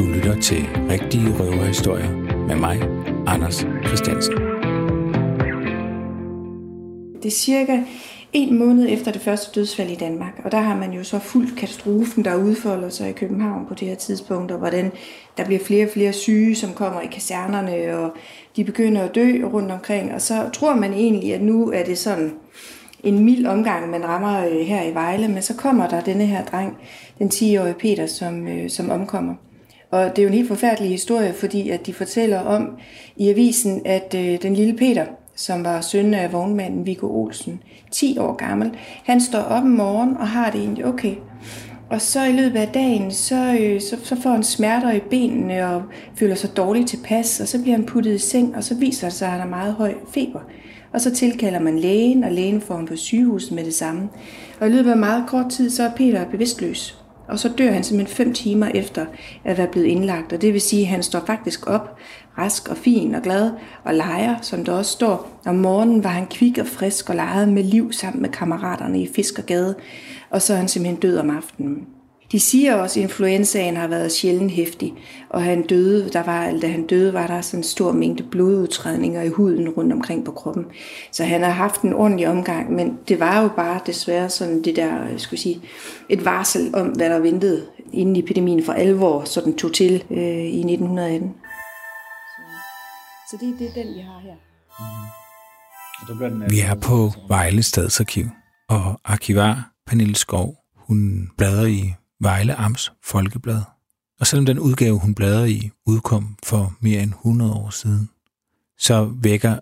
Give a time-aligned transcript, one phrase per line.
[0.00, 2.10] Du lytter til Rigtige Røverhistorier
[2.48, 2.82] med mig,
[3.26, 4.34] Anders Christiansen.
[7.22, 7.82] Det er cirka
[8.32, 11.58] en måned efter det første dødsfald i Danmark, og der har man jo så fuldt
[11.58, 14.92] katastrofen, der udfolder sig i København på det her tidspunkt, og hvordan
[15.36, 18.10] der bliver flere og flere syge, som kommer i kasernerne, og
[18.56, 21.98] de begynder at dø rundt omkring, og så tror man egentlig, at nu er det
[21.98, 22.32] sådan
[23.04, 26.44] en mild omgang, man rammer øh, her i Vejle, men så kommer der denne her
[26.44, 26.76] dreng,
[27.18, 29.34] den 10-årige Peter, som, øh, som omkommer.
[29.90, 32.78] Og det er jo en helt forfærdelig historie, fordi at de fortæller om
[33.16, 35.06] i avisen, at øh, den lille Peter,
[35.36, 38.70] som var søn af vognmanden Viggo Olsen, 10 år gammel,
[39.04, 41.14] han står op om morgenen og har det egentlig okay.
[41.90, 45.66] Og så i løbet af dagen, så, øh, så, så får han smerter i benene
[45.66, 45.82] og
[46.14, 49.16] føler sig dårligt tilpas, og så bliver han puttet i seng, og så viser det
[49.16, 50.40] sig, at han har meget høj feber.
[50.92, 54.08] Og så tilkalder man lægen, og lægen får ham på sygehuset med det samme.
[54.60, 56.99] Og i løbet af meget kort tid, så er Peter bevidstløs.
[57.30, 59.06] Og så dør han simpelthen fem timer efter
[59.44, 60.32] at være blevet indlagt.
[60.32, 61.96] Og det vil sige, at han står faktisk op,
[62.38, 63.50] rask og fin og glad,
[63.84, 65.40] og leger, som der også står.
[65.46, 69.08] Om morgenen var han kvik og frisk og legede med liv sammen med kammeraterne i
[69.14, 69.74] Fiskergade.
[70.30, 71.86] Og så er han simpelthen død om aftenen.
[72.32, 74.94] De siger også, at influenzaen har været sjældent hæftig,
[75.30, 79.22] og han døde, der var, da han døde, var der sådan en stor mængde blodudtrædninger
[79.22, 80.66] i huden rundt omkring på kroppen.
[81.12, 84.76] Så han har haft en ordentlig omgang, men det var jo bare desværre sådan det
[84.76, 85.60] der, jeg skulle sige,
[86.08, 90.58] et varsel om, hvad der ventede, inden epidemien for alvor sådan tog til øh, i
[90.58, 91.34] 1918.
[93.30, 94.34] Så, så det, det er den, vi har her.
[96.50, 98.24] Vi er på Vejle Stadsarkiv,
[98.68, 103.62] og arkivar Pernille Skov, hun bladrer i Vejle Amts Folkeblad.
[104.20, 108.10] Og selvom den udgave, hun bladrer i, udkom for mere end 100 år siden,
[108.78, 109.60] så vækker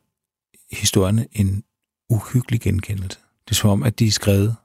[0.72, 1.64] historierne en
[2.08, 3.18] uhyggelig genkendelse.
[3.44, 4.56] Det er som om, at de er skrevet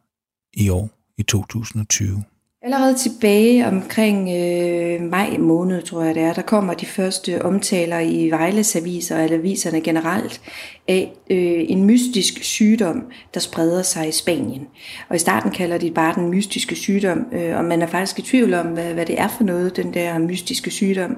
[0.53, 2.23] i år, i 2020.
[2.65, 7.99] Allerede tilbage omkring øh, maj måned, tror jeg det er, der kommer de første omtaler
[7.99, 10.41] i Vejles aviser, eller aviserne generelt,
[10.87, 14.67] af øh, en mystisk sygdom, der spreder sig i Spanien.
[15.09, 18.21] Og i starten kalder de bare den mystiske sygdom, øh, og man er faktisk i
[18.21, 21.17] tvivl om, hvad, hvad det er for noget, den der mystiske sygdom.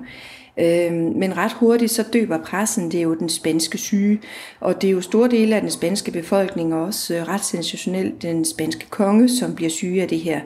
[0.59, 4.19] Øh, men ret hurtigt så døber pressen, det er jo den spanske syge,
[4.59, 8.21] og det er jo store dele af den spanske befolkning, og også øh, ret sensationelt
[8.21, 10.39] den spanske konge, som bliver syge af det her.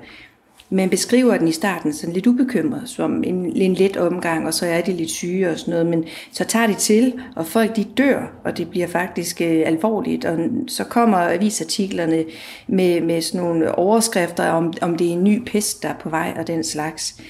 [0.71, 4.65] Man beskriver den i starten sådan lidt ubekymret, som en, en let omgang, og så
[4.65, 7.83] er de lidt syge og sådan noget, men så tager de til, og folk de
[7.83, 10.37] dør, og det bliver faktisk øh, alvorligt, og
[10.67, 12.25] så kommer avisartiklerne
[12.67, 16.09] med, med sådan nogle overskrifter om, om det er en ny pest, der er på
[16.09, 17.21] vej, og den slags.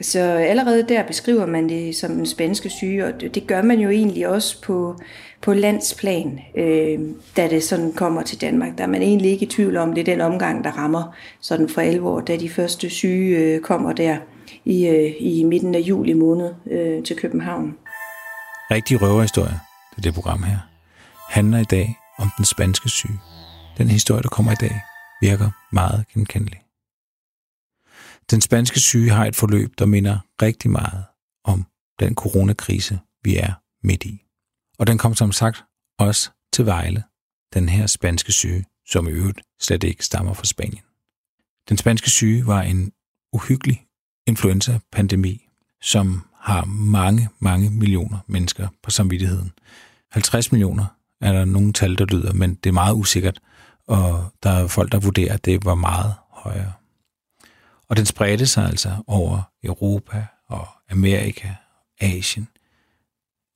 [0.00, 3.90] Så allerede der beskriver man det som en spanske syge, og det gør man jo
[3.90, 4.96] egentlig også på,
[5.40, 6.98] på landsplan, øh,
[7.36, 8.78] da det sådan kommer til Danmark.
[8.78, 11.68] Der er man egentlig ikke i tvivl om, det er den omgang, der rammer sådan
[11.68, 14.18] for alvor, da de første syge øh, kommer der
[14.64, 17.76] i, øh, i midten af juli måned øh, til København.
[18.70, 19.60] Rigtig røverhistorie,
[19.90, 20.58] det er det program her,
[21.28, 23.18] handler i dag om den spanske syge.
[23.78, 24.80] Den historie, der kommer i dag,
[25.20, 26.60] virker meget genkendelig.
[28.30, 31.04] Den spanske syge har et forløb, der minder rigtig meget
[31.44, 31.64] om
[32.00, 34.27] den coronakrise, vi er midt i.
[34.78, 35.64] Og den kom som sagt
[35.98, 37.04] også til Vejle,
[37.54, 40.82] den her spanske syge, som i øvrigt slet ikke stammer fra Spanien.
[41.68, 42.92] Den spanske syge var en
[43.32, 43.86] uhyggelig
[44.26, 45.48] influenza-pandemi,
[45.82, 49.52] som har mange, mange millioner mennesker på samvittigheden.
[50.10, 50.86] 50 millioner
[51.20, 53.40] er der nogle tal, der lyder, men det er meget usikkert,
[53.86, 56.72] og der er folk, der vurderer, at det var meget højere.
[57.88, 61.54] Og den spredte sig altså over Europa og Amerika,
[62.00, 62.48] Asien,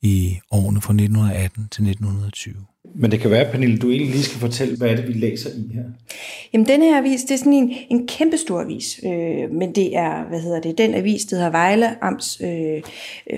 [0.02, 2.54] i årene fra 1918 til 1920.
[2.94, 5.50] Men det kan være, Pernille, du egentlig lige skal fortælle, hvad er det, vi læser
[5.50, 5.82] i her?
[6.52, 9.96] Jamen, den her avis, det er sådan en, en kæmpe stor avis, øh, men det
[9.96, 12.82] er, hvad hedder det, den avis, der hedder Vejle Amts øh,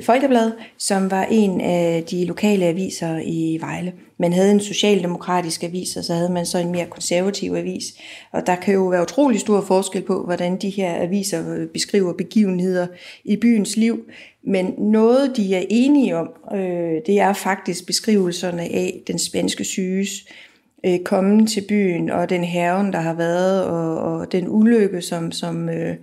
[0.03, 3.93] Folkeblad, som var en af de lokale aviser i Vejle.
[4.19, 7.85] Man havde en socialdemokratisk avis, og så havde man så en mere konservativ avis.
[8.33, 12.13] Og der kan jo være utrolig stor forskel på, hvordan de her aviser øh, beskriver
[12.13, 12.87] begivenheder
[13.25, 14.05] i byens liv.
[14.43, 20.11] Men noget, de er enige om, øh, det er faktisk beskrivelserne af den spanske syges
[20.11, 20.54] øh,
[20.87, 25.33] Øh, kommen til byen, og den haven, der har været, og, og den ulykke, som,
[25.33, 25.97] som, øh,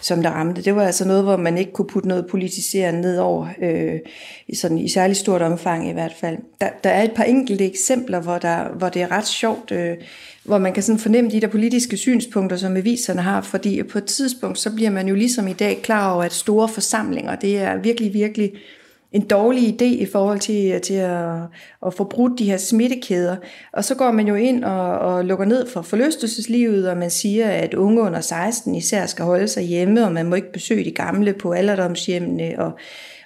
[0.00, 0.62] som der ramte.
[0.62, 3.98] Det var altså noget, hvor man ikke kunne putte noget politiserende ned over, øh,
[4.54, 6.36] sådan i særlig stort omfang i hvert fald.
[6.60, 9.96] Der, der er et par enkelte eksempler, hvor, der, hvor det er ret sjovt, øh,
[10.44, 14.04] hvor man kan sådan fornemme de der politiske synspunkter, som aviserne har, fordi på et
[14.04, 17.76] tidspunkt, så bliver man jo ligesom i dag klar over, at store forsamlinger, det er
[17.76, 18.52] virkelig, virkelig
[19.14, 21.38] en dårlig idé i forhold til, til at,
[21.86, 23.36] at få brudt de her smittekæder.
[23.72, 27.48] Og så går man jo ind og, og lukker ned for forlystelseslivet, og man siger,
[27.48, 30.90] at unge under 16 især skal holde sig hjemme, og man må ikke besøge de
[30.90, 32.72] gamle på alderdomshjemmene, og,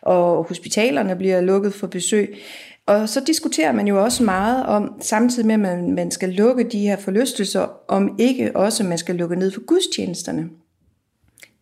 [0.03, 2.39] og hospitalerne bliver lukket for besøg.
[2.87, 6.65] Og så diskuterer man jo også meget om, samtidig med at man, man skal lukke
[6.65, 10.49] de her forlystelser, om ikke også man skal lukke ned for gudstjenesterne.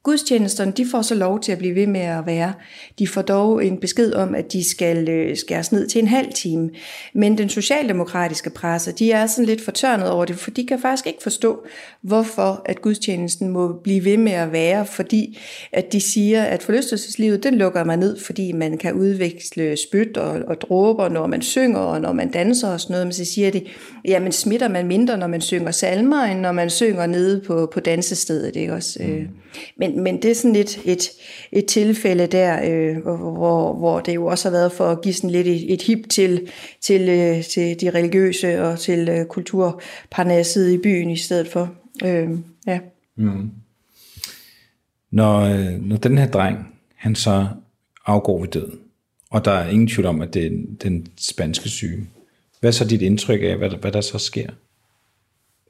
[0.06, 2.52] Gudstjenesterne de får så lov til at blive ved med at være.
[2.98, 6.32] De får dog en besked om, at de skal øh, skæres ned til en halv
[6.32, 6.70] time.
[7.14, 11.06] Men den socialdemokratiske presse, de er sådan lidt fortørnet over det, for de kan faktisk
[11.06, 11.66] ikke forstå,
[12.00, 15.38] hvorfor at gudstjenesten må blive ved med at være, fordi
[15.72, 20.40] at de siger, at forlystelseslivet, den lukker man ned, fordi man kan udveksle spyt og,
[20.46, 23.06] og dråber, når man synger og når man danser og sådan noget.
[23.06, 23.62] Men så siger de,
[24.04, 27.80] jamen smitter man mindre, når man synger salmer, end når man synger nede på, på
[27.80, 28.56] dansestedet.
[28.56, 28.98] Ikke også?
[29.02, 29.28] Mm.
[29.78, 31.08] Men, men det er sådan lidt et,
[31.52, 35.30] et tilfælde der, øh, hvor, hvor det jo også har været for at give sådan
[35.30, 36.48] lidt et, et hip til,
[36.80, 41.74] til, øh, til de religiøse og til øh, kulturparnasset i byen i stedet for.
[42.04, 42.30] Øh,
[42.66, 42.78] ja.
[43.16, 43.50] Mm.
[45.10, 47.46] Når, øh, når den her dreng, han så
[48.06, 48.78] afgår ved døden,
[49.30, 50.50] og der er ingen tvivl om, at det er
[50.82, 52.06] den spanske syge.
[52.60, 54.50] Hvad er så dit indtryk af, hvad, hvad der så sker?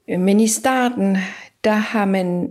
[0.08, 1.16] Men i starten,
[1.64, 2.50] der har man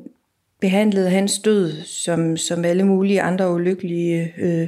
[0.66, 4.68] behandlede hans død som, som alle mulige andre ulykkelige øh,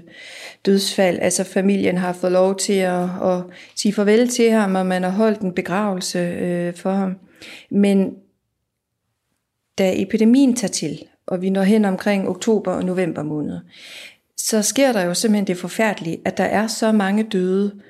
[0.65, 1.19] dødsfald.
[1.21, 3.43] Altså familien har fået lov til at, at
[3.75, 7.15] sige farvel til ham, og man har holdt en begravelse øh, for ham.
[7.71, 8.13] Men
[9.77, 13.59] da epidemien tager til, og vi når hen omkring oktober og november måned,
[14.37, 17.81] så sker der jo simpelthen det forfærdelige, at der er så mange døde, Øh,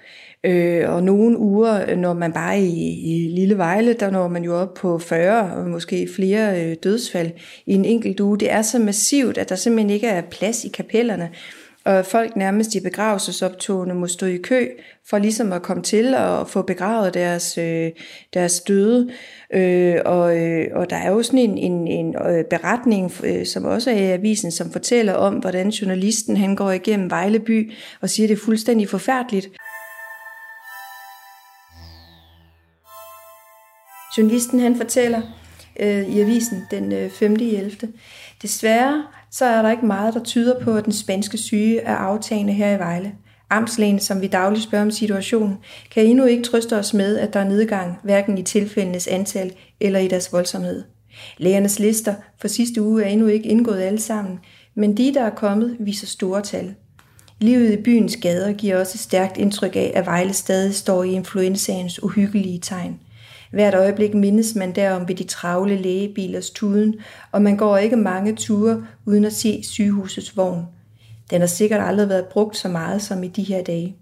[0.43, 4.43] Øh, og nogle uger, øh, når man bare i, i Lille Vejle, der når man
[4.43, 7.31] jo op på 40 og måske flere øh, dødsfald
[7.65, 8.37] i en enkelt uge.
[8.37, 11.29] Det er så massivt, at der simpelthen ikke er plads i kapellerne.
[11.85, 14.67] Og folk nærmest i begravelsesoptogene må stå i kø
[15.09, 17.91] for ligesom at komme til og få begravet deres, øh,
[18.33, 19.09] deres døde.
[19.53, 23.65] Øh, og, øh, og der er jo sådan en, en, en øh, beretning, øh, som
[23.65, 28.25] også er i avisen, som fortæller om, hvordan journalisten han går igennem Vejleby og siger,
[28.25, 29.49] at det er fuldstændig forfærdeligt.
[34.17, 35.21] Journalisten han fortæller
[35.79, 37.33] øh, i avisen den øh, 5.
[37.33, 37.71] 11.
[38.41, 42.53] Desværre så er der ikke meget, der tyder på, at den spanske syge er aftagende
[42.53, 43.11] her i Vejle.
[43.49, 45.57] Amtslægen, som vi dagligt spørger om situationen,
[45.91, 49.99] kan endnu ikke trøste os med, at der er nedgang, hverken i tilfældenes antal eller
[49.99, 50.83] i deres voldsomhed.
[51.37, 54.39] Lægernes lister for sidste uge er endnu ikke indgået alle sammen,
[54.75, 56.75] men de, der er kommet, viser store tal.
[57.39, 61.11] Livet i byens gader giver også et stærkt indtryk af, at Vejle stadig står i
[61.11, 62.99] influenzaens uhyggelige tegn.
[63.51, 66.95] Hvert øjeblik mindes man derom ved de travle lægebilers tuden,
[67.31, 70.65] og man går ikke mange ture uden at se sygehusets vogn.
[71.29, 73.95] Den har sikkert aldrig været brugt så meget som i de her dage.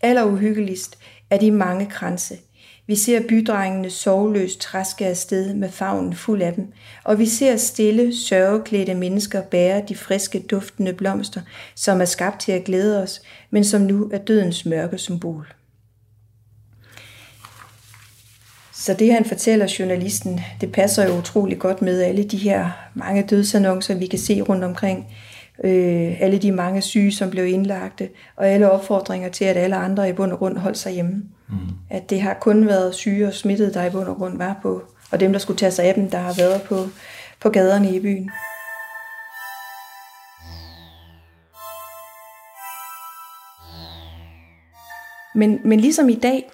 [0.00, 0.98] Aller uhyggeligst
[1.30, 2.38] er de mange kranse.
[2.86, 6.72] Vi ser bydrengene sovløst træske afsted med favnen fuld af dem,
[7.04, 11.40] og vi ser stille, sørgeklædte mennesker bære de friske, duftende blomster,
[11.74, 15.54] som er skabt til at glæde os, men som nu er dødens mørke symbol.
[18.80, 23.22] Så det han fortæller journalisten, det passer jo utrolig godt med alle de her mange
[23.22, 25.06] dødsannoncer, vi kan se rundt omkring.
[25.64, 30.08] Øh, alle de mange syge, som blev indlagte, og alle opfordringer til, at alle andre
[30.08, 31.22] i bund og grund holdt sig hjemme.
[31.48, 31.56] Mm.
[31.90, 34.82] At det har kun været syge og smittede, der i bund og grund var på,
[35.10, 36.86] og dem, der skulle tage sig af dem, der har været på,
[37.40, 38.30] på gaderne i byen.
[45.34, 46.50] Men, men ligesom i dag,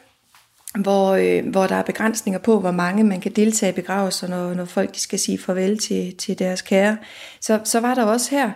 [0.80, 4.54] hvor, øh, hvor der er begrænsninger på, hvor mange man kan deltage i begravelser, når,
[4.54, 6.96] når folk de skal sige farvel til, til deres kære.
[7.40, 8.50] Så, så var der også her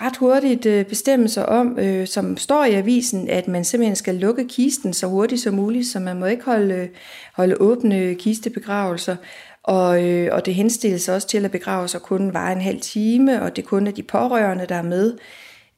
[0.00, 4.48] ret hurtigt øh, bestemmelser om, øh, som står i avisen, at man simpelthen skal lukke
[4.48, 6.88] kisten så hurtigt som muligt, så man må ikke holde,
[7.36, 9.16] holde åbne kistebegravelser.
[9.62, 13.56] Og, øh, og det henstilles også til, at begravelser kun var en halv time, og
[13.56, 15.18] det kun er de pårørende, der er med.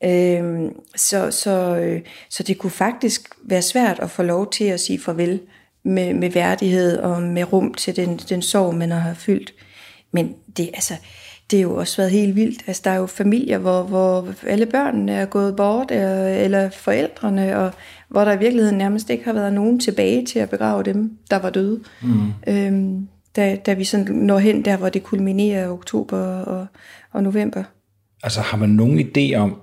[0.04, 4.80] Øh, så, så, øh, så det kunne faktisk være svært at få lov til at
[4.80, 5.40] sige farvel
[5.84, 9.54] med, med værdighed og med rum til den, den sorg, man har fyldt.
[10.12, 10.94] Men det, altså,
[11.50, 12.62] det har jo også været helt vildt.
[12.66, 17.72] Altså, der er jo familier, hvor, hvor alle børnene er gået bort, eller forældrene, og
[18.08, 21.38] hvor der i virkeligheden nærmest ikke har været nogen tilbage til at begrave dem, der
[21.38, 21.80] var døde.
[22.02, 22.32] Mm.
[22.46, 26.66] Øhm, da, da vi sådan når hen der, hvor det kulminerer i oktober og,
[27.12, 27.64] og november.
[28.22, 29.60] Altså har man nogen idé om,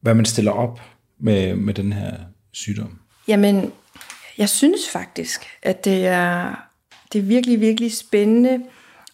[0.00, 0.80] hvad man stiller op
[1.20, 2.12] med, med den her
[2.52, 2.98] sygdom?
[3.28, 3.72] Jamen,
[4.38, 6.54] jeg synes faktisk, at det er,
[7.12, 8.62] det er virkelig, virkelig spændende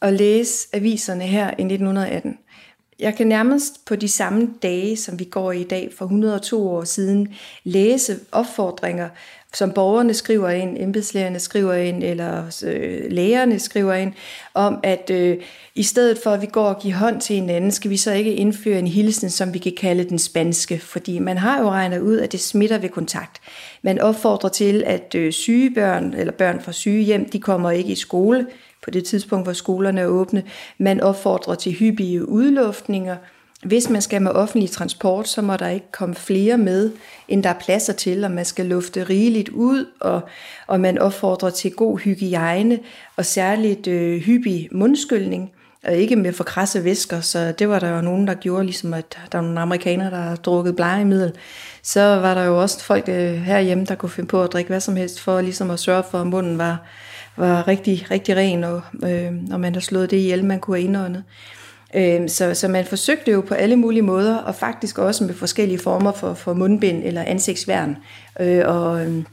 [0.00, 2.38] at læse aviserne her i 1918.
[2.99, 6.85] jeg kan nærmest på de samme dage, som vi går i dag for 102 år
[6.85, 9.08] siden, læse opfordringer,
[9.56, 14.12] som borgerne skriver ind, embedslægerne skriver ind, eller øh, lægerne skriver ind,
[14.54, 15.36] om at øh,
[15.75, 18.34] i stedet for at vi går og giver hånd til hinanden, skal vi så ikke
[18.34, 22.18] indføre en hilsen, som vi kan kalde den spanske, fordi man har jo regnet ud,
[22.18, 23.40] at det smitter ved kontakt.
[23.82, 27.92] Man opfordrer til, at øh, syge børn, eller børn fra syge hjem, de kommer ikke
[27.92, 28.46] i skole,
[28.82, 30.42] på det tidspunkt, hvor skolerne er åbne.
[30.78, 33.16] Man opfordrer til hyppige udluftninger.
[33.66, 36.90] Hvis man skal med offentlig transport, så må der ikke komme flere med,
[37.28, 40.20] end der er pladser til, og man skal lufte rigeligt ud, og,
[40.66, 42.78] og man opfordrer til god hygiejne,
[43.16, 45.50] og særligt øh, hyppig mundskyldning,
[45.85, 48.94] og ikke med for krasse væsker, så det var der jo nogen, der gjorde, ligesom
[48.94, 51.32] at der var nogle amerikanere, der har drukket blegemiddel.
[51.82, 54.80] Så var der jo også folk øh, herhjemme, der kunne finde på at drikke hvad
[54.80, 56.82] som helst, for ligesom at sørge for, at munden var,
[57.37, 60.85] var rigtig, rigtig ren, og, øh, og man har slået det ihjel, man kunne have
[60.85, 61.23] indåndet.
[61.95, 65.78] Øh, så, så man forsøgte jo på alle mulige måder, og faktisk også med forskellige
[65.78, 67.97] former for, for mundbind eller ansigtsværn,
[68.40, 69.26] øh, og, øhm,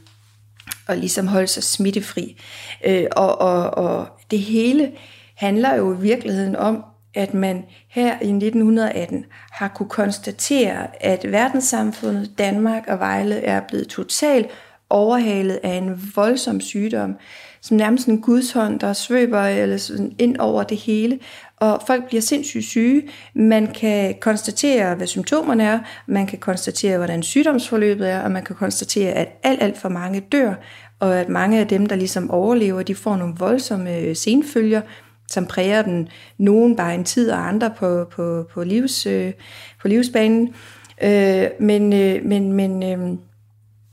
[0.88, 2.40] og ligesom holde sig smittefri.
[2.86, 4.92] Øh, og, og, og det hele
[5.34, 6.84] handler jo i virkeligheden om,
[7.14, 13.88] at man her i 1918 har kunne konstatere, at verdenssamfundet, Danmark og Vejle er blevet
[13.88, 14.46] totalt
[14.90, 17.16] overhalet af en voldsom sygdom,
[17.64, 21.18] som nærmest en gudshånd, der svøber eller sådan ind over det hele.
[21.56, 23.02] Og folk bliver sindssygt syge.
[23.34, 28.56] Man kan konstatere, hvad symptomerne er, man kan konstatere, hvordan sygdomsforløbet er, og man kan
[28.56, 30.54] konstatere, at alt, alt for mange dør,
[31.00, 34.80] og at mange af dem, der ligesom overlever, de får nogle voldsomme øh, senfølger,
[35.28, 39.32] som præger den nogen bare en tid, og andre på, på, på, livs, øh,
[39.82, 40.54] på livsbanen.
[41.02, 43.18] Øh, men øh, men, men øh,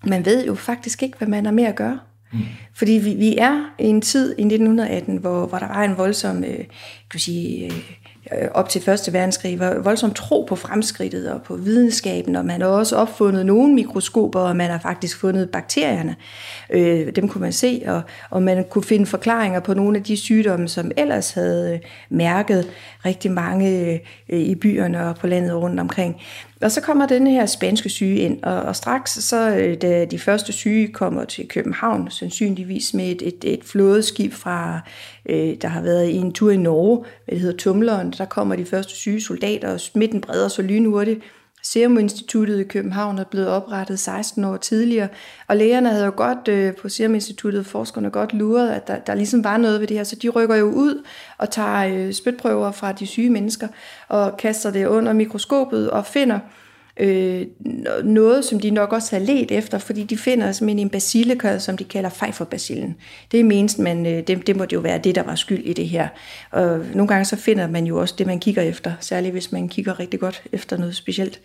[0.06, 2.00] man ved jo faktisk ikke, hvad man har med at gøre.
[2.34, 2.40] Mm.
[2.74, 6.44] Fordi vi, vi er i en tid i 1918, hvor, hvor der var en voldsom,
[6.44, 6.66] øh,
[7.12, 12.36] kan sige, øh, op til Første Verdenskrig, var voldsom tro på fremskridtet og på videnskaben,
[12.36, 16.16] og man har også opfundet nogle mikroskoper, og man har faktisk fundet bakterierne.
[16.70, 20.18] Øh, dem kunne man se, og, og man kunne finde forklaringer på nogle af de
[20.18, 22.70] sygdomme, som ellers havde øh, mærket
[23.06, 26.22] rigtig mange øh, i byerne og på landet rundt omkring.
[26.62, 30.20] Og så kommer den her spanske syge ind, og, og straks så, øh, da de
[30.20, 34.80] første syge kommer til København, sandsynligvis med et, et, et flådeskib fra,
[35.30, 38.56] øh, der har været i en tur i Norge, hvad det hedder Tumleren, der kommer
[38.56, 41.20] de første syge soldater, og smitten breder sig lynhurtigt,
[41.64, 45.08] Serum Instituttet i København er blevet oprettet 16 år tidligere,
[45.48, 49.16] og lægerne havde jo godt øh, på Serum Instituttet, forskerne godt luret, at der, der
[49.16, 51.04] ligesom var noget ved det her, så de rykker jo ud
[51.38, 53.68] og tager øh, spytprøver fra de syge mennesker
[54.08, 56.40] og kaster det under mikroskopet og finder
[57.02, 57.46] øh,
[58.04, 61.78] noget, som de nok også har let efter, fordi de finder simpelthen en basilika, som
[61.78, 62.96] de kalder fejferbasillen.
[63.32, 65.64] Det er mindst, man, øh, det, det må det jo være det, der var skyld
[65.64, 66.08] i det her.
[66.52, 69.70] Og nogle gange så finder man jo også det, man kigger efter, særligt hvis man
[69.70, 71.40] kigger rigtig godt efter noget specielt.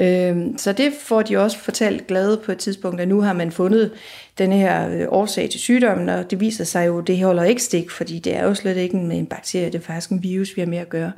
[0.00, 3.52] Øh, så det får de også fortalt glade på et tidspunkt, at nu har man
[3.52, 3.90] fundet
[4.38, 7.90] den her øh, årsag til sygdommen, og det viser sig jo, det holder ikke stik,
[7.90, 10.60] fordi det er jo slet ikke en, en bakterie, det er faktisk en virus, vi
[10.60, 11.12] har med at gøre.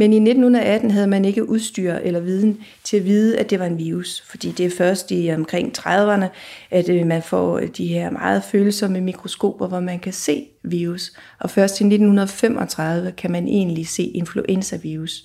[0.00, 3.66] Men i 1918 havde man ikke udstyr eller viden til at vide, at det var
[3.66, 6.26] en virus, fordi det er først i omkring 30'erne,
[6.70, 11.12] at øh, man får øh, de her meget følsomme mikroskoper, hvor man kan se virus.
[11.38, 15.24] Og først i 1935 kan man egentlig se influenza-virus.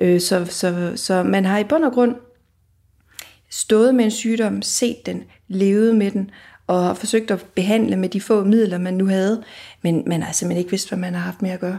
[0.00, 2.14] Øh, så, så, så man har i bund og grund
[3.50, 6.30] stået med en sygdom, set den, levet med den,
[6.66, 9.42] og har forsøgt at behandle med de få midler, man nu havde,
[9.82, 11.78] men man har simpelthen ikke vidst, hvad man har haft med at gøre.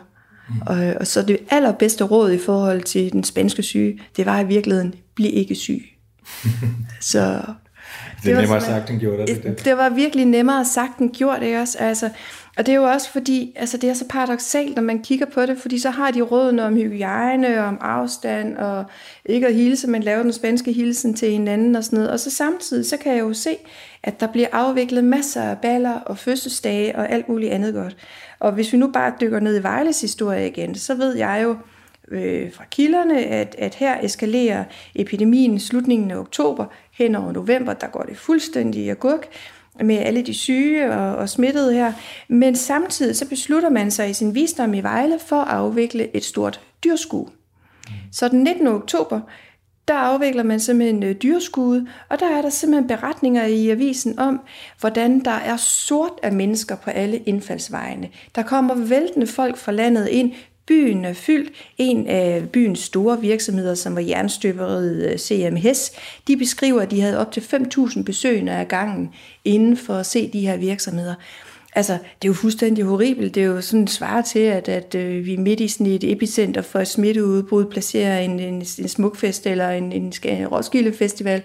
[0.65, 4.47] Og, og så det allerbedste råd i forhold til den spanske syge, det var i
[4.47, 5.83] virkeligheden, bliv ikke syg.
[7.11, 7.41] så
[8.23, 9.27] det er nemmere sagt end gjort.
[9.27, 9.65] Det, det.
[9.65, 11.77] det var virkelig nemmere sagt end gjort, ikke også?
[11.77, 12.09] Altså,
[12.57, 15.41] og det er jo også fordi, altså det er så paradoxalt, når man kigger på
[15.41, 18.85] det, fordi så har de rådene om hygiejne, om afstand, og
[19.25, 22.11] ikke at hilse, men lave den spanske hilsen til hinanden og sådan noget.
[22.11, 23.55] Og så samtidig, så kan jeg jo se,
[24.03, 27.97] at der bliver afviklet masser af baller og fødselsdage og alt muligt andet godt.
[28.39, 31.55] Og hvis vi nu bare dykker ned i Vejles historie igen, så ved jeg jo
[32.11, 34.63] øh, fra kilderne, at, at her eskalerer
[34.95, 39.27] epidemien i slutningen af oktober, hen over november, der går det fuldstændig i agurk
[39.83, 41.93] med alle de syge og, og smittede her.
[42.27, 46.23] Men samtidig så beslutter man sig i sin visdom i Vejle for at afvikle et
[46.23, 47.27] stort dyrskue.
[48.11, 48.67] Så den 19.
[48.67, 49.21] oktober,
[49.89, 54.41] der afvikler man simpelthen øh, dyrskude, og der er der simpelthen beretninger i avisen om,
[54.79, 58.09] hvordan der er sort af mennesker på alle indfaldsvejene.
[58.35, 60.31] Der kommer væltende folk fra landet ind,
[60.69, 61.51] Byen er fyldt.
[61.77, 65.91] En af byens store virksomheder, som var jernstøberiet øh, CM Hess,
[66.27, 69.09] de beskriver, at de havde op til 5.000 besøgende ad gangen
[69.45, 71.15] inden for at se de her virksomheder.
[71.75, 73.35] Altså, det er jo fuldstændig horribelt.
[73.35, 76.61] Det er jo sådan svar til, at, at øh, vi midt i sådan et epicenter
[76.61, 81.41] for et smitteudbrud placerer en, en, en smukfest eller en, en, en Roskilde Festival,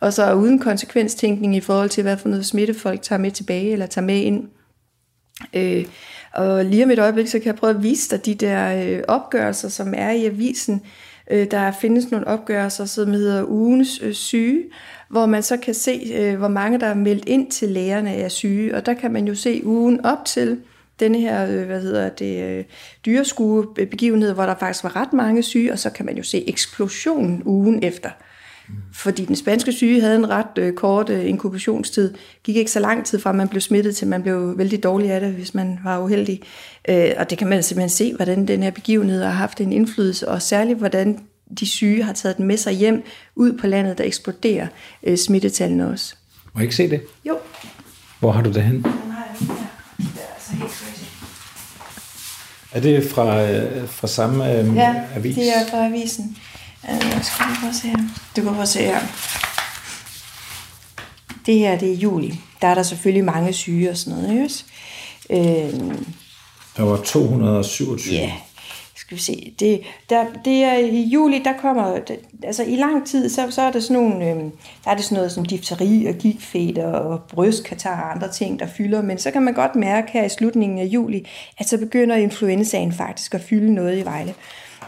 [0.00, 3.72] og så uden konsekvenstænkning i forhold til, hvad for noget smitte folk tager med tilbage
[3.72, 4.48] eller tager med ind.
[5.54, 5.84] Øh,
[6.32, 9.02] og lige om et øjeblik, så kan jeg prøve at vise dig de der øh,
[9.08, 10.82] opgørelser, som er i avisen.
[11.30, 14.62] Øh, der findes nogle opgørelser, som hedder ugens øh, syge,
[15.14, 18.30] hvor man så kan se, øh, hvor mange der er meldt ind til lægerne af
[18.30, 18.76] syge.
[18.76, 20.58] Og der kan man jo se ugen op til
[21.00, 22.64] denne her, øh, hvad hedder det, øh,
[23.06, 27.42] dyreskuebegivenhed, hvor der faktisk var ret mange syge, og så kan man jo se eksplosionen
[27.44, 28.10] ugen efter.
[28.92, 32.14] Fordi den spanske syge havde en ret øh, kort øh, inkubationstid.
[32.44, 35.20] Gik ikke så lang tid fra, man blev smittet, til man blev vældig dårlig af
[35.20, 36.40] det, hvis man var uheldig.
[36.88, 40.28] Øh, og det kan man simpelthen se, hvordan den her begivenhed har haft en indflydelse,
[40.28, 41.18] og særligt hvordan
[41.60, 43.04] de syge har taget den med sig hjem
[43.36, 44.66] ud på landet, der eksploderer
[45.02, 46.14] øh, smittetallene også.
[46.54, 47.02] Må jeg ikke se det?
[47.28, 47.38] Jo.
[48.20, 48.74] Hvor har du det hen?
[48.74, 49.66] Den har jeg lige her.
[49.98, 51.04] Det er altså helt crazy.
[52.72, 55.34] Er det fra, øh, fra samme øh, Ja, avis?
[55.34, 56.36] det er fra avisen.
[56.90, 57.96] Øh, skal vi prøve at se her.
[58.36, 59.00] Du kan prøve at se her.
[61.46, 62.40] Det her, det er juli.
[62.62, 64.32] Der er der selvfølgelig mange syge og sådan noget,
[65.30, 65.68] ikke?
[65.68, 65.94] Øh,
[66.76, 68.14] Der var 227.
[68.14, 68.32] Ja,
[69.06, 69.54] skal vi se.
[69.60, 69.80] Det,
[70.10, 71.98] der, det er i juli, der kommer,
[72.42, 74.36] altså i lang tid, så, så er der sådan nogle, øh,
[74.84, 78.66] der er det sådan noget som difteri og gigtfeber og brystkatar og andre ting, der
[78.66, 82.16] fylder, men så kan man godt mærke her i slutningen af juli, at så begynder
[82.16, 84.34] influenzaen faktisk at fylde noget i Vejle.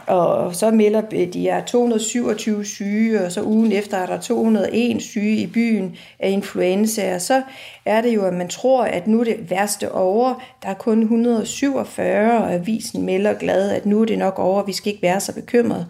[0.06, 1.00] Og så melder
[1.32, 6.30] de er 227 syge, og så ugen efter er der 201 syge i byen af
[6.30, 7.42] influenza, og så
[7.84, 10.42] er det jo, at man tror, at nu er det værste over.
[10.62, 14.72] Der er kun 147, og avisen melder glad, at nu er det nok over, vi
[14.72, 15.86] skal ikke være så bekymrede.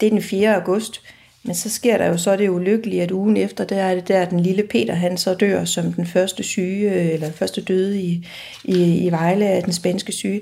[0.00, 0.54] Det er den 4.
[0.54, 1.00] august.
[1.46, 4.24] Men så sker der jo så det ulykkelige, at ugen efter, der er det der,
[4.24, 8.26] den lille Peter, han så dør som den første syge, eller første døde i,
[8.64, 10.40] i, i Vejle af den spanske syge.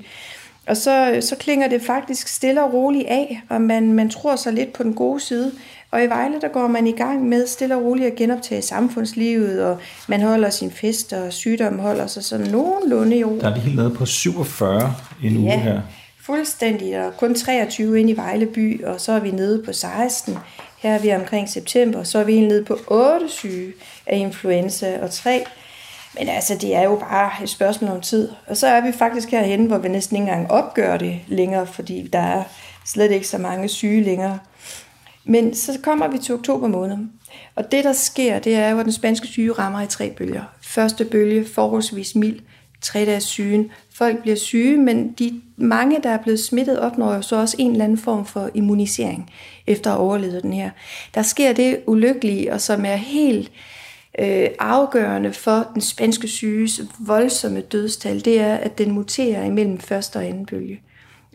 [0.66, 4.52] Og så, så klinger det faktisk stille og roligt af, og man, man tror sig
[4.52, 5.52] lidt på den gode side.
[5.90, 9.64] Og i Vejle, der går man i gang med stille og roligt at genoptage samfundslivet,
[9.64, 9.76] og
[10.09, 13.38] man holder sin fest, og sygdommen holder sig sådan nogenlunde i ro.
[13.40, 15.81] Der er vi helt nede på 47 en uge Ja, her.
[16.21, 17.07] fuldstændig.
[17.07, 20.38] Og kun 23 inde i Vejle by, og så er vi nede på 16.
[20.78, 23.73] Her er vi omkring september, så er vi helt nede på 8 syge
[24.07, 25.45] af influenza og 3.
[26.19, 28.29] Men altså, det er jo bare et spørgsmål om tid.
[28.46, 32.09] Og så er vi faktisk herhenne, hvor vi næsten ikke engang opgør det længere, fordi
[32.12, 32.42] der er
[32.87, 34.38] slet ikke så mange syge længere.
[35.25, 36.96] Men så kommer vi til oktober måned.
[37.55, 40.42] Og det, der sker, det er jo, at den spanske syge rammer i tre bølger.
[40.62, 42.40] Første bølge, forholdsvis mild,
[42.81, 43.70] tre dages sygen.
[43.94, 47.72] Folk bliver syge, men de mange, der er blevet smittet, opnår jo så også en
[47.72, 49.31] eller anden form for immunisering
[49.66, 50.70] efter at have overlevet den her.
[51.14, 53.53] Der sker det ulykkelige, og som er helt
[54.18, 60.16] øh, afgørende for den spanske syges voldsomme dødstal, det er, at den muterer imellem første
[60.16, 60.81] og anden bølge.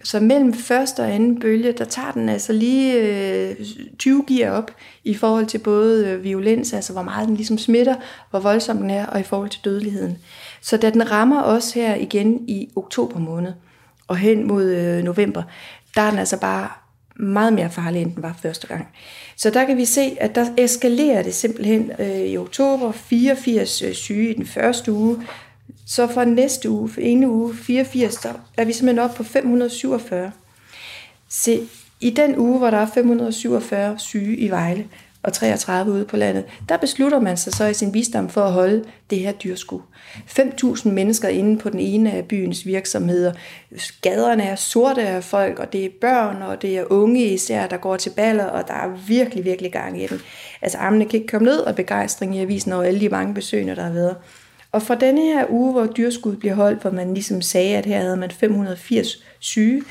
[0.03, 3.55] Så mellem første og anden bølge, der tager den altså lige øh,
[3.99, 4.71] 20 gear op
[5.03, 7.95] i forhold til både øh, violens, altså hvor meget den ligesom smitter,
[8.29, 10.17] hvor voldsom den er, og i forhold til dødeligheden.
[10.61, 13.53] Så da den rammer os her igen i oktober måned
[14.07, 15.43] og hen mod øh, november,
[15.95, 16.69] der er den altså bare
[17.19, 18.87] meget mere farlig, end den var første gang.
[19.35, 23.93] Så der kan vi se, at der eskalerer det simpelthen øh, i oktober 84 øh,
[23.93, 25.17] syge i den første uge,
[25.85, 30.31] så fra næste uge, for ene uge 84, der er vi simpelthen oppe på 547.
[31.29, 31.67] Se,
[31.99, 34.87] i den uge, hvor der er 547 syge i Vejle
[35.27, 38.51] og 33 ude på landet, der beslutter man sig så i sin visdom for at
[38.51, 39.79] holde det her dyrsku.
[40.39, 43.33] 5.000 mennesker inde på den ene af byens virksomheder.
[44.01, 47.77] Gaderne er sorte af folk, og det er børn, og det er unge især, der
[47.77, 50.21] går til baller, og der er virkelig, virkelig gang i den.
[50.61, 53.75] Altså armene kan ikke komme ned, og begejstring i avisen over alle de mange besøgende,
[53.75, 54.15] der har været.
[54.71, 57.99] Og fra denne her uge, hvor dyrskud bliver holdt, hvor man ligesom sagde, at her
[57.99, 59.83] havde man 580 syge,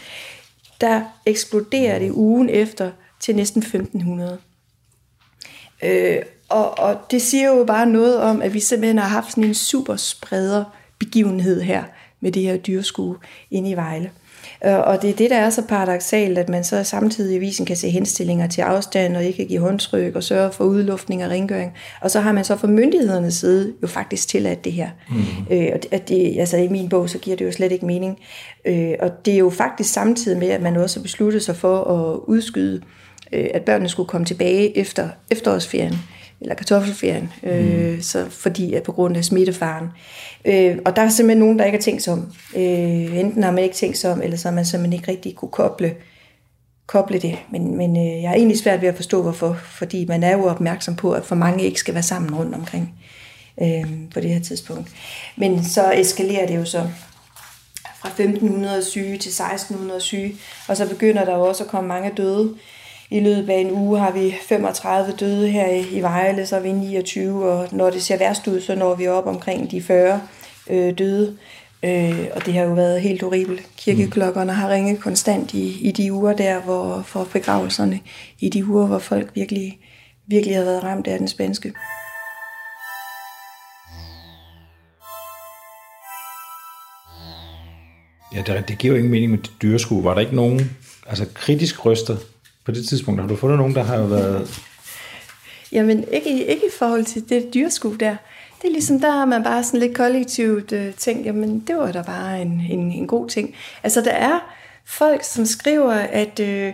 [0.80, 4.38] der eksploderer det ugen efter til næsten 1500.
[5.84, 6.16] Øh,
[6.48, 9.54] og, og det siger jo bare noget om, at vi simpelthen har haft sådan en
[9.54, 10.64] super spreder
[10.98, 11.82] begivenhed her
[12.20, 13.16] med det her dyrskue
[13.50, 14.10] inde i Vejle.
[14.66, 17.66] Øh, Og det er det, der er så paradoxalt, at man så samtidig i avisen
[17.66, 21.72] kan se henstillinger til afstand og ikke give håndtryk og sørge for udluftning og rengøring.
[22.00, 24.88] Og så har man så fra myndighedernes side jo faktisk tilladt det her.
[25.10, 25.16] Mm.
[25.50, 28.18] Øh, og at det, altså i min bog, så giver det jo slet ikke mening.
[28.64, 31.84] Øh, og det er jo faktisk samtidig med, at man også har besluttet sig for
[31.84, 32.82] at udskyde, øh,
[33.54, 35.98] at børnene skulle komme tilbage efter efterårsferien
[36.40, 39.88] eller kartoffelferien, øh, så fordi at på grund af smittefaren.
[40.44, 42.32] Øh, og der er simpelthen nogen, der ikke har tænkt sig om.
[42.56, 45.34] Øh, enten har man ikke tænkt sig om, eller så har man simpelthen ikke rigtig
[45.34, 45.94] kunne koble,
[46.86, 47.38] koble det.
[47.50, 49.56] Men, men øh, jeg er egentlig svært ved at forstå, hvorfor.
[49.64, 52.94] Fordi man er jo opmærksom på, at for mange ikke skal være sammen rundt omkring
[53.62, 54.88] øh, på det her tidspunkt.
[55.36, 56.88] Men så eskalerer det jo så
[58.00, 60.36] fra 1500 syge til 1600 syge,
[60.68, 62.54] og så begynder der jo også at komme mange døde.
[63.10, 66.72] I løbet af en uge har vi 35 døde her i Vejle, så er vi
[66.72, 70.20] 29, og når det ser værst ud, så når vi op omkring de 40
[70.70, 71.36] øh, døde.
[71.82, 73.68] Øh, og det har jo været helt horribelt.
[73.76, 78.00] Kirkeklokkerne har ringet konstant i, i de uger der, hvor for begravelserne,
[78.40, 79.78] i de uger, hvor folk virkelig,
[80.26, 81.72] virkelig har været ramt af den spanske.
[88.34, 90.04] Ja, det, det giver jo ingen mening med dyreskue.
[90.04, 92.16] Var der ikke nogen altså kritisk røster
[92.66, 93.20] på det tidspunkt?
[93.20, 94.60] Har du fundet nogen, der har været...
[95.72, 98.16] Jamen, ikke, ikke i forhold til det dyreskue der.
[98.62, 101.92] Det er ligesom, der har man bare sådan lidt kollektivt øh, tænkt, jamen det var
[101.92, 103.54] da bare en, en, en god ting.
[103.82, 106.72] Altså der er folk, som skriver, at, øh,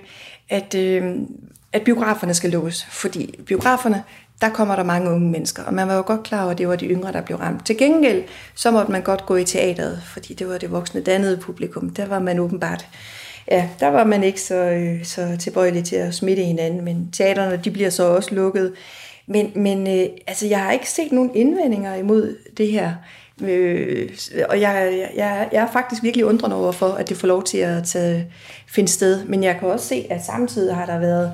[0.49, 1.15] at, øh,
[1.73, 4.03] at biograferne skal lukkes, fordi biograferne,
[4.41, 6.69] der kommer der mange unge mennesker, og man var jo godt klar over, at det
[6.69, 7.67] var de yngre, der blev ramt.
[7.67, 8.23] Til gengæld,
[8.55, 11.91] så måtte man godt gå i teateret, fordi det var det voksne dannede publikum.
[11.91, 12.87] Der var man åbenbart,
[13.51, 17.61] ja, der var man ikke så, øh, så tilbøjelig til at smitte hinanden, men teaterne,
[17.65, 18.73] de bliver så også lukket.
[19.27, 22.93] Men, men øh, altså, jeg har ikke set nogen indvendinger imod det her.
[23.43, 24.11] Øh,
[24.49, 27.59] og jeg, jeg, jeg er faktisk virkelig undrende over for, at det får lov til
[27.59, 28.27] at tage,
[28.69, 29.25] finde sted.
[29.25, 31.33] Men jeg kan også se, at samtidig har der været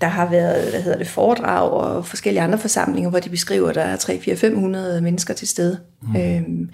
[0.00, 3.74] der har været hvad hedder det, foredrag og forskellige andre forsamlinger, hvor de beskriver, at
[3.74, 3.96] der er
[4.96, 5.78] 3-4-500 mennesker til stede.
[6.02, 6.16] Mm.
[6.16, 6.70] Øhm,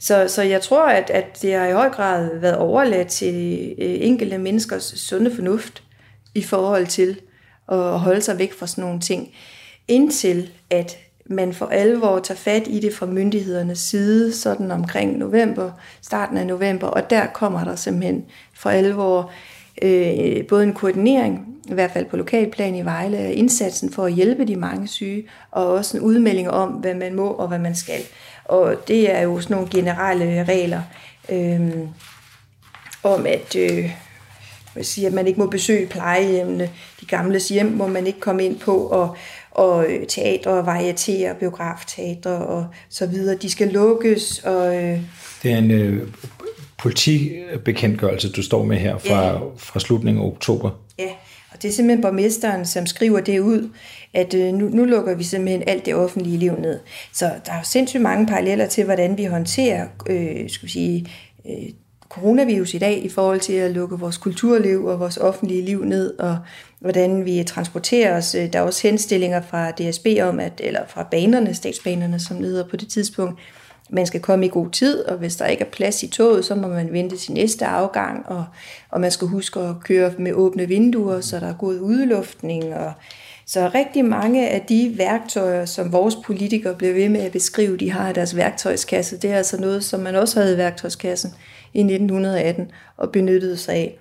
[0.00, 3.96] så, så jeg tror, at, at det har i høj grad været overladt til øh,
[4.00, 5.82] enkelte menneskers sunde fornuft
[6.34, 7.20] i forhold til
[7.68, 9.28] at holde sig væk fra sådan nogle ting
[9.88, 15.70] indtil at man for alvor tager fat i det fra myndighedernes side, sådan omkring november,
[16.02, 19.30] starten af november, og der kommer der simpelthen for alvor
[19.82, 24.12] øh, både en koordinering, i hvert fald på lokalplan i Vejle, af indsatsen for at
[24.12, 27.74] hjælpe de mange syge, og også en udmelding om, hvad man må og hvad man
[27.74, 28.00] skal.
[28.44, 30.82] Og det er jo sådan nogle generelle regler
[31.28, 31.70] øh,
[33.02, 33.90] om, at øh,
[34.76, 38.44] jeg siger, at man ikke må besøge plejehjemmene, de gamle hjem må man ikke komme
[38.44, 39.16] ind på, og,
[39.50, 44.38] og øh, teatre, varietere, biografteatre og så videre, de skal lukkes.
[44.38, 44.98] Og, øh,
[45.42, 46.08] det er en øh,
[46.84, 49.38] politibekendtgørelse, du står med her fra, ja.
[49.56, 50.70] fra slutningen af oktober.
[50.98, 51.10] Ja,
[51.52, 53.68] og det er simpelthen borgmesteren, som skriver det ud,
[54.14, 56.80] at øh, nu, nu lukker vi simpelthen alt det offentlige liv ned.
[57.12, 61.06] Så der er jo sindssygt mange paralleller til, hvordan vi håndterer øh, skal vi sige,
[61.46, 61.70] øh,
[62.08, 66.18] coronavirus i dag i forhold til at lukke vores kulturliv og vores offentlige liv ned,
[66.18, 66.38] og
[66.80, 68.36] hvordan vi transporterer os.
[68.52, 72.76] Der er også henstillinger fra DSB om, at, eller fra banerne, statsbanerne, som leder på
[72.76, 73.40] det tidspunkt,
[73.90, 76.54] man skal komme i god tid, og hvis der ikke er plads i toget, så
[76.54, 78.44] må man vente til næste afgang, og,
[78.90, 82.74] og man skal huske at køre med åbne vinduer, så der er god udluftning.
[82.74, 82.92] Og,
[83.46, 87.90] så rigtig mange af de værktøjer, som vores politikere bliver ved med at beskrive, de
[87.90, 91.34] har i deres værktøjskasse, det er altså noget, som man også havde i værktøjskassen
[91.74, 93.98] i 1918 og benyttede sig af.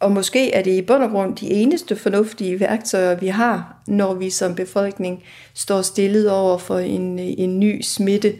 [0.00, 4.14] Og måske er det i bund og grund de eneste fornuftige værktøjer, vi har, når
[4.14, 5.22] vi som befolkning
[5.54, 8.34] står stillet over for en, en ny smitte,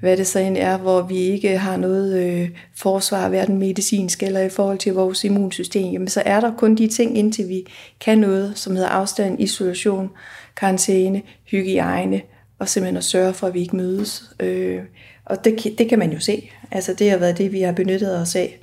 [0.00, 4.40] hvad det så end er, hvor vi ikke har noget øh, forsvar, hverken medicinsk eller
[4.40, 7.66] i forhold til vores immunsystem, jamen så er der kun de ting, indtil vi
[8.00, 10.10] kan noget, som hedder afstand, isolation,
[10.56, 12.20] karantæne, hygiejne,
[12.58, 14.30] og simpelthen at sørge for, at vi ikke mødes.
[14.40, 14.80] Øh,
[15.24, 16.50] og det, det kan man jo se.
[16.70, 18.58] Altså det har været det, vi har benyttet os af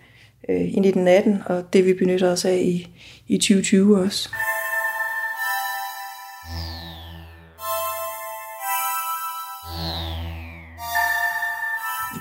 [0.50, 2.88] øh, i 1918, og det vi benytter os af i,
[3.28, 4.30] i 2020 også.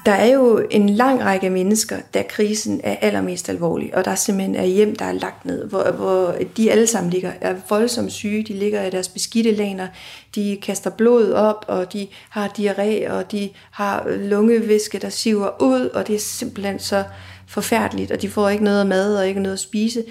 [0.06, 4.14] Der er jo en lang række mennesker, der krisen er allermest alvorlig, og der er
[4.14, 8.12] simpelthen er hjem, der er lagt ned, hvor, hvor de alle sammen ligger, er voldsomt
[8.12, 9.86] syge, de ligger i deres beskidte laner,
[10.34, 15.90] de kaster blod op, og de har diarré, og de har lungevæske, der siver ud,
[15.94, 17.04] og det er simpelthen så
[17.48, 20.04] forfærdeligt, og de får ikke noget mad og ikke noget at spise.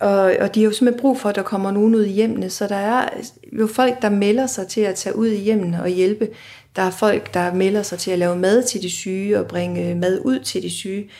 [0.00, 2.50] Og, og de har jo simpelthen brug for, at der kommer nogen ud i hjemmene,
[2.50, 3.08] så der er
[3.52, 6.28] jo folk, der melder sig til at tage ud i hjemmene og hjælpe.
[6.76, 9.94] Der er folk, der melder sig til at lave mad til de syge og bringe
[9.94, 11.10] mad ud til de syge.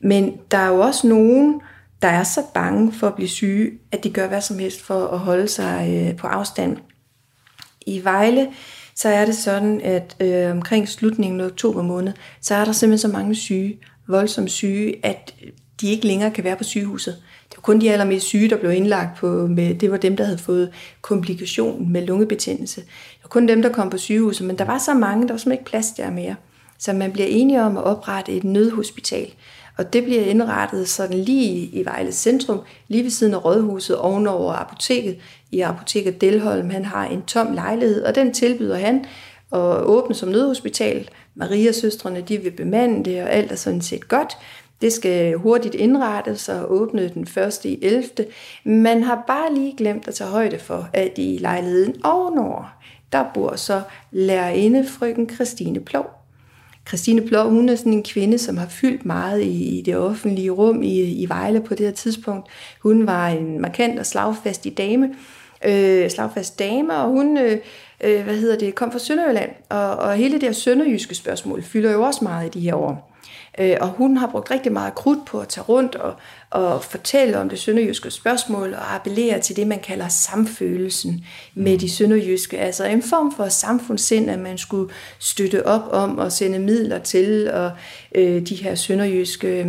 [0.00, 1.60] Men der er jo også nogen,
[2.02, 5.06] der er så bange for at blive syge, at de gør hvad som helst for
[5.06, 6.76] at holde sig øh, på afstand.
[7.86, 8.48] I Vejle,
[8.94, 13.10] så er det sådan, at øh, omkring slutningen af oktober måned, så er der simpelthen
[13.10, 15.34] så mange syge, voldsomt syge, at
[15.80, 17.22] de ikke længere kan være på sygehuset.
[17.58, 20.24] Det var kun de allermest syge, der blev indlagt på, med, det var dem, der
[20.24, 20.70] havde fået
[21.02, 22.80] komplikation med lungebetændelse.
[22.80, 25.38] Det var kun dem, der kom på sygehuset, men der var så mange, der var
[25.38, 26.34] simpelthen ikke plads der mere.
[26.78, 29.30] Så man bliver enige om at oprette et nødhospital.
[29.78, 34.52] Og det bliver indrettet sådan lige i Vejle Centrum, lige ved siden af Rådhuset, ovenover
[34.52, 35.16] apoteket.
[35.50, 39.04] I apoteket Delholm, han har en tom lejlighed, og den tilbyder han
[39.50, 41.08] og åbne som nødhospital.
[41.34, 44.36] Maria-søstrene, de vil bemande det, og alt er sådan set godt.
[44.80, 48.08] Det skal hurtigt indrettes og åbne den første i 11.
[48.64, 52.76] Man har bare lige glemt at tage højde for, at i lejligheden ovenover,
[53.12, 56.10] der bor så lærerinde frøken Christine Plov.
[56.88, 60.50] Christine Plov, hun er sådan en kvinde, som har fyldt meget i, i det offentlige
[60.50, 62.48] rum i, i Vejle på det her tidspunkt.
[62.82, 65.14] Hun var en markant og slagfastig dame,
[65.64, 67.58] øh, slagfast dame, og hun øh,
[68.04, 71.92] øh, hvad hedder det, kom fra Sønderjylland, og, og hele det her sønderjyske spørgsmål fylder
[71.92, 73.07] jo også meget i de her år.
[73.58, 76.14] Øh, og hun har brugt rigtig meget krudt på at tage rundt og,
[76.50, 81.90] og fortælle om det sønderjyske spørgsmål og appellere til det, man kalder samfølelsen med de
[81.90, 82.58] sønderjyske.
[82.58, 87.50] Altså en form for samfundssind, at man skulle støtte op om og sende midler til
[87.50, 87.70] og
[88.14, 89.66] øh, de her sønderjyske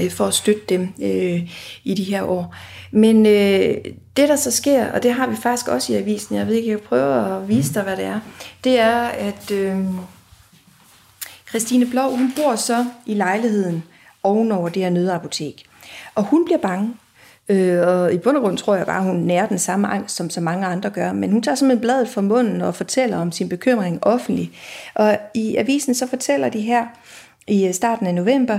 [0.00, 1.50] øh, for at støtte dem øh,
[1.84, 2.54] i de her år.
[2.92, 3.76] Men øh,
[4.16, 6.70] det, der så sker, og det har vi faktisk også i avisen, jeg ved ikke,
[6.70, 8.20] jeg prøver at vise dig, hvad det er,
[8.64, 9.76] det er, at øh,
[11.50, 13.84] Christine Blå, hun bor så i lejligheden
[14.22, 15.64] ovenover det her nødapotek.
[16.14, 16.94] Og hun bliver bange.
[17.48, 20.16] Øh, og i bund og grund tror jeg bare, at hun nærer den samme angst,
[20.16, 21.12] som så mange andre gør.
[21.12, 24.50] Men hun tager simpelthen bladet fra munden og fortæller om sin bekymring offentligt.
[24.94, 26.86] Og i avisen så fortæller de her
[27.46, 28.58] i øh, starten af november,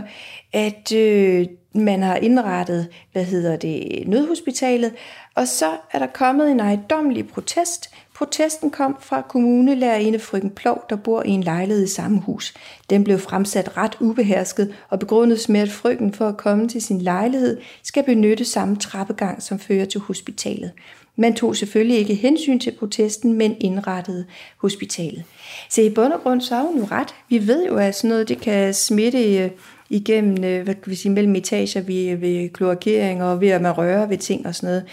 [0.53, 4.93] at øh, man har indrettet, hvad hedder det, nødhospitalet,
[5.35, 7.90] og så er der kommet en ejendommelig protest
[8.21, 12.53] Protesten kom fra kommunelærerinde Frøken Plov, der bor i en lejlighed i samme hus.
[12.89, 17.01] Den blev fremsat ret ubehersket og begrundet med, at frøken for at komme til sin
[17.01, 20.71] lejlighed skal benytte samme trappegang, som fører til hospitalet.
[21.15, 24.25] Man tog selvfølgelig ikke hensyn til protesten, men indrettede
[24.57, 25.23] hospitalet.
[25.69, 27.15] Så i bund og grund så har hun jo ret.
[27.29, 29.51] Vi ved jo, at sådan noget det kan smitte øh,
[29.91, 33.71] igennem, øh, hvad kan vi sige, mellem etager ved, ved kloakering og ved at man
[33.71, 34.83] rører ved ting og sådan noget.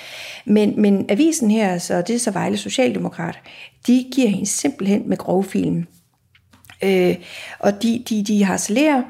[0.44, 3.38] Men, men avisen her, så det er så Vejle Socialdemokrat,
[3.87, 5.87] de giver hende simpelthen med grovfilm.
[6.84, 7.16] Øh,
[7.58, 9.02] og de, de, de harcelerer,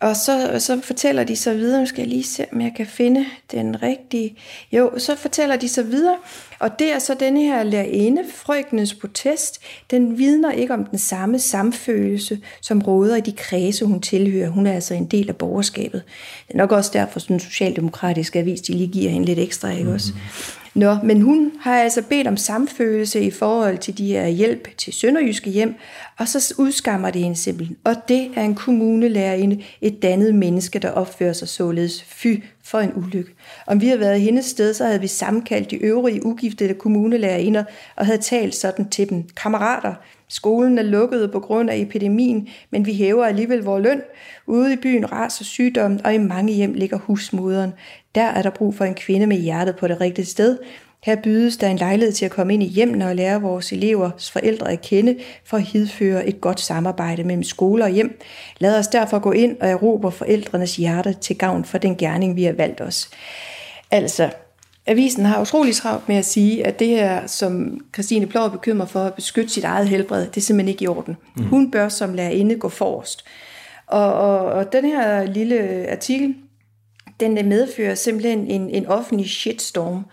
[0.00, 2.86] og så, så fortæller de så videre, nu skal jeg lige se, om jeg kan
[2.86, 4.36] finde den rigtige.
[4.72, 6.16] Jo, så fortæller de så videre,
[6.58, 11.38] og det er så denne her lærerinde, frøkenes protest, den vidner ikke om den samme
[11.38, 14.48] samfølelse, som råder i de kredse, hun tilhører.
[14.48, 16.02] Hun er altså en del af borgerskabet.
[16.48, 19.70] Det er nok også derfor, at den socialdemokratiske avis, de lige giver hende lidt ekstra,
[19.70, 20.12] ikke også?
[20.12, 20.65] Mm-hmm.
[20.76, 24.92] Nå, men hun har altså bedt om samfølelse i forhold til de her hjælp til
[24.92, 25.74] Sønderjyske hjem,
[26.18, 27.76] og så udskammer det hende simpelthen.
[27.84, 32.92] Og det er en kommunelærerinde, et dannet menneske, der opfører sig således fy for en
[32.96, 33.30] ulykke.
[33.66, 37.64] Om vi havde været i hendes sted, så havde vi sammenkaldt de øvrige ugiftede kommunelærerinder
[37.96, 39.24] og havde talt sådan til dem.
[39.36, 39.94] Kammerater,
[40.28, 44.02] skolen er lukket på grund af epidemien, men vi hæver alligevel vores løn.
[44.46, 47.72] Ude i byen raser sygdommen, og i mange hjem ligger husmoderen.
[48.14, 50.58] Der er der brug for en kvinde med hjertet på det rigtige sted.
[51.04, 54.30] Her bydes der en lejlighed til at komme ind i hjemmene og lære vores elevers
[54.30, 58.20] forældre at kende for at hidføre et godt samarbejde mellem skole og hjem.
[58.58, 62.44] Lad os derfor gå ind og erobre forældrenes hjerte til gavn for den gerning, vi
[62.44, 63.10] har valgt os.
[63.90, 64.30] Altså,
[64.86, 68.88] Avisen har utrolig travlt med at sige, at det her, som Christine Plov er bekymret
[68.88, 71.16] for at beskytte sit eget helbred, det er simpelthen ikke i orden.
[71.36, 71.44] Mm.
[71.44, 73.24] Hun bør som lærerinde gå forrest.
[73.86, 76.34] Og, og, og den her lille artikel,
[77.20, 80.04] den medfører simpelthen en, en offentlig shitstorm,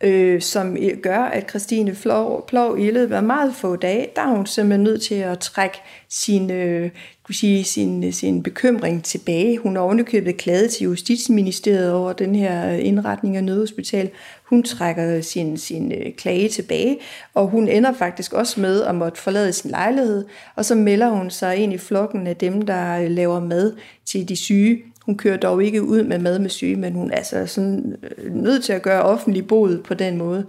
[0.00, 4.36] øh, som gør, at Christine Plov, Plov i løbet af meget få dage, der er
[4.36, 5.78] hun simpelthen nødt til at trække
[6.08, 6.90] sin, øh,
[7.22, 9.58] kunne sige, sin, sin bekymring tilbage.
[9.58, 14.10] Hun har ovenikøbet klaget til Justitsministeriet over den her indretning af nødhospital.
[14.44, 16.98] Hun trækker sin, sin øh, klage tilbage,
[17.34, 20.24] og hun ender faktisk også med at måtte forlade sin lejlighed,
[20.56, 23.72] og så melder hun sig ind i flokken af dem, der øh, laver mad
[24.04, 27.16] til de syge hun kører dog ikke ud med mad med syge, men hun er
[27.16, 30.46] altså sådan øh, nødt til at gøre offentlig bod på den måde,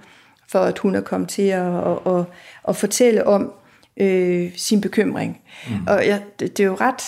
[0.47, 2.23] for at hun er kommet til at, at, at,
[2.67, 3.51] at fortælle om
[3.97, 5.41] øh, sin bekymring.
[5.67, 5.73] Mm.
[5.87, 7.01] Og ja, det, det er jo ret,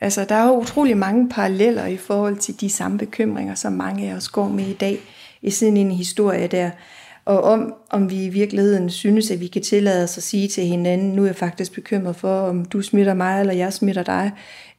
[0.00, 4.10] altså der er jo utrolig mange paralleller i forhold til de samme bekymringer, som mange
[4.10, 4.98] af os går med i dag,
[5.42, 6.70] i sådan en historie der,
[7.30, 10.64] og om, om vi i virkeligheden synes, at vi kan tillade os at sige til
[10.64, 14.30] hinanden, nu er jeg faktisk bekymret for, om du smitter mig, eller jeg smitter dig,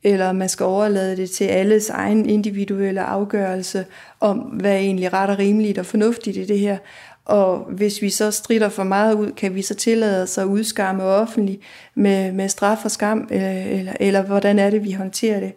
[0.03, 3.85] eller man skal overlade det til alles egen individuelle afgørelse
[4.19, 6.77] om, hvad er egentlig ret og rimeligt og fornuftigt i det her.
[7.25, 11.03] Og hvis vi så strider for meget ud, kan vi så tillade os at udskamme
[11.03, 11.61] offentligt
[11.95, 15.53] med, med straf og skam, eller, eller, eller hvordan er det, vi håndterer det.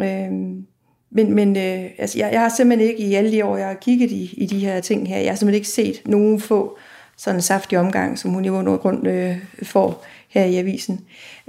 [0.00, 0.66] Øhm,
[1.10, 3.74] men men øh, altså, jeg, jeg har simpelthen ikke i alle de år, jeg har
[3.74, 6.78] kigget i, i de her ting her, jeg har simpelthen ikke set nogen få
[7.16, 11.00] sådan en saftig omgang, som hun i bund grund øh, får her i avisen.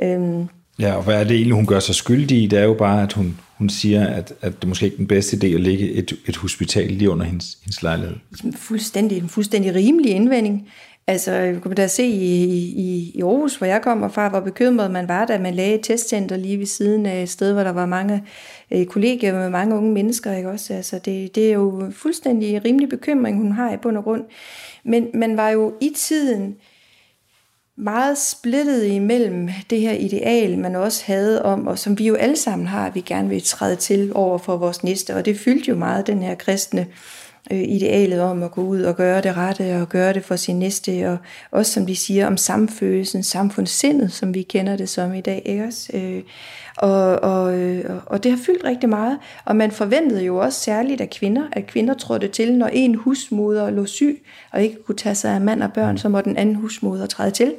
[0.02, 0.48] Øhm,
[0.80, 2.48] Ja, og hvad er det egentlig, hun gør sig skyldig i?
[2.48, 5.08] Det er jo bare, at hun, hun siger, at, at det måske ikke er den
[5.08, 8.16] bedste idé at lægge et, et hospital lige under hendes, hendes lejlighed.
[8.56, 10.70] Fuldstændig, en fuldstændig rimelig indvending.
[11.10, 15.08] Altså, kunne da se i, i, i Aarhus, hvor jeg kommer fra, hvor bekymret man
[15.08, 17.86] var, da man lagde et testcenter lige ved siden af et sted, hvor der var
[17.86, 18.24] mange
[18.72, 20.34] øh, kollegaer med mange unge mennesker.
[20.34, 20.74] Ikke også?
[20.74, 24.24] Altså, det, det er jo fuldstændig rimelig bekymring, hun har i bund og grund.
[24.84, 26.56] Men man var jo i tiden
[27.76, 32.36] meget splittet imellem det her ideal, man også havde om, og som vi jo alle
[32.36, 35.70] sammen har, at vi gerne vil træde til over for vores næste, og det fyldte
[35.70, 36.88] jo meget den her kristne øh,
[37.52, 40.60] Øh, idealet om at gå ud og gøre det rette og gøre det for sin
[40.60, 41.18] næste, og
[41.52, 45.42] også som de siger om samfølelsen, samfundssindet, som vi kender det som i dag.
[45.46, 45.92] Ikke også?
[45.94, 46.22] Øh,
[46.78, 51.02] og, og, øh, og det har fyldt rigtig meget, og man forventede jo også særligt
[51.02, 55.16] af kvinder, at kvinder trådte til, når en husmoder lå syg, og ikke kunne tage
[55.16, 57.54] sig af mand og børn, så må den anden husmoder træde til.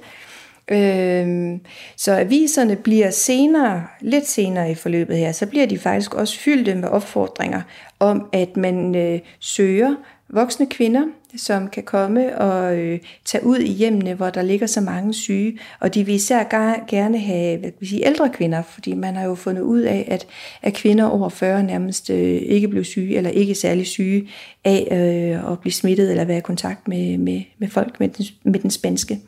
[0.70, 1.60] Øhm,
[1.96, 6.74] så aviserne bliver senere, lidt senere i forløbet her, så bliver de faktisk også fyldte
[6.74, 7.62] med opfordringer
[8.00, 9.94] om, at man øh, søger
[10.28, 11.02] voksne kvinder,
[11.36, 15.58] som kan komme og øh, tage ud i hjemmene, hvor der ligger så mange syge.
[15.80, 16.44] Og de vil især
[16.88, 20.26] gerne have hvad vil sige, ældre kvinder, fordi man har jo fundet ud af, at,
[20.62, 24.28] at kvinder over 40 nærmest øh, ikke blev syge, eller ikke særlig syge
[24.64, 28.24] af øh, at blive smittet eller være i kontakt med, med, med folk med den,
[28.44, 29.20] med den spanske.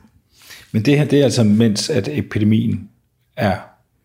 [0.73, 2.89] Men det her, det er altså mens at epidemien
[3.37, 3.57] er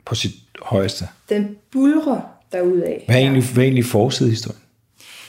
[0.06, 1.08] på sit højeste.
[1.30, 2.95] Den bulrer derudad.
[3.06, 4.60] Hvad er egentlig, hvad er egentlig forsidehistorien?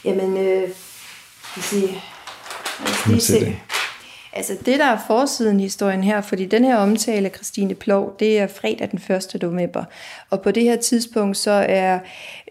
[0.05, 0.68] Jamen, øh,
[1.61, 3.40] sige, lad os lige se.
[3.40, 3.57] Det.
[4.37, 8.38] Altså det, der er forsiden historien her, fordi den her omtale af Christine Plov, det
[8.38, 9.42] er fredag den 1.
[9.42, 9.85] november.
[10.31, 11.99] Og på det her tidspunkt, så er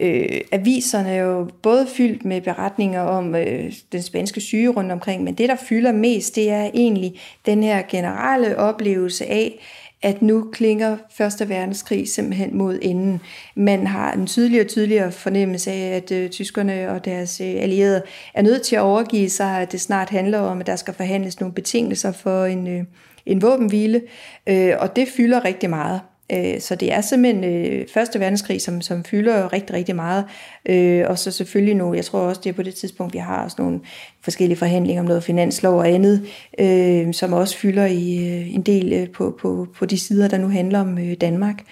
[0.01, 5.33] øh, aviserne jo både fyldt med beretninger om øh, den spanske syge rundt omkring, men
[5.33, 9.59] det, der fylder mest, det er egentlig den her generelle oplevelse af,
[10.05, 13.21] at nu klinger Første Verdenskrig simpelthen mod enden.
[13.55, 18.01] Man har en tydeligere og tydeligere fornemmelse af, at øh, tyskerne og deres øh, allierede
[18.33, 21.39] er nødt til at overgive sig, at det snart handler om, at der skal forhandles
[21.39, 22.83] nogle betingelser for en, øh,
[23.25, 24.01] en våbenhvile,
[24.47, 26.01] øh, og det fylder rigtig meget.
[26.31, 30.25] Øh, så det er simpelthen øh, Første Verdenskrig, som, som fylder rigtig, rigtig meget.
[30.65, 33.43] Øh, og så selvfølgelig nu, jeg tror også, det er på det tidspunkt, vi har
[33.43, 33.79] også nogle
[34.21, 36.25] forskellige forhandlinger om noget finanslov og andet,
[36.59, 40.37] øh, som også fylder i øh, en del øh, på, på, på de sider, der
[40.37, 41.63] nu handler om øh, Danmark.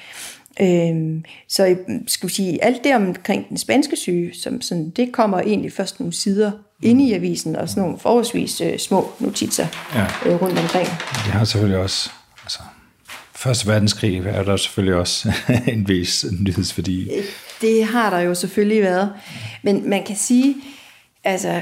[0.61, 1.75] Øh, så
[2.07, 5.99] skal vi sige, alt det omkring den spanske syge, som sådan, det kommer egentlig først
[5.99, 10.31] nogle sider inde i avisen, og sådan nogle forholdsvis øh, små notitser ja.
[10.31, 10.87] øh, rundt omkring.
[10.87, 12.09] Det har selvfølgelig også
[12.43, 12.59] altså,
[13.43, 15.33] Første verdenskrig er der selvfølgelig også
[15.73, 17.11] en vis nyhedsværdi.
[17.61, 19.13] Det har der jo selvfølgelig været.
[19.63, 20.55] Men man kan sige,
[21.23, 21.61] altså,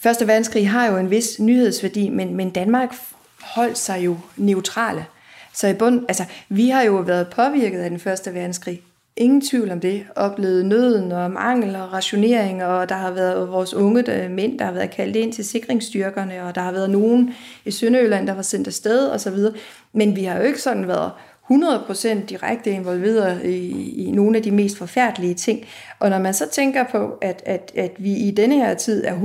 [0.00, 2.94] Første verdenskrig har jo en vis nyhedsværdi, men, men Danmark
[3.40, 5.06] holdt sig jo neutrale.
[5.52, 8.80] Så i bund, altså, vi har jo været påvirket af den første verdenskrig.
[9.20, 10.06] Ingen tvivl om det.
[10.16, 14.64] Oplevet nøden og mangel og rationering, og der har været vores unge der, mænd, der
[14.64, 18.42] har været kaldt ind til sikringsstyrkerne, og der har været nogen i Sønderjylland, der var
[18.42, 19.36] sendt afsted osv.
[19.92, 21.10] Men vi har jo ikke sådan været
[21.52, 25.64] 100% direkte involveret i, i nogle af de mest forfærdelige ting.
[25.98, 29.16] Og når man så tænker på, at, at, at vi i denne her tid er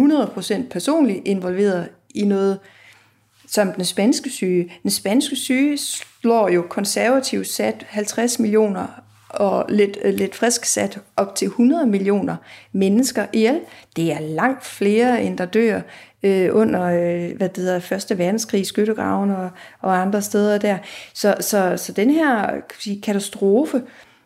[0.60, 2.60] 100% personligt involveret i noget,
[3.48, 4.72] som den spanske syge.
[4.84, 9.04] Den spanske syge slår jo konservativt sat 50 millioner
[9.34, 12.36] og lidt, øh, lidt frisk sat op til 100 millioner
[12.72, 13.60] mennesker ihjel.
[13.96, 15.82] Det er langt flere, end der dør
[16.24, 19.50] øh, under øh, hvad det hedder, Første Verdenskrig, skyttegraven og,
[19.82, 20.78] og andre steder der.
[21.14, 23.82] Så, så, så den her sige, katastrofe,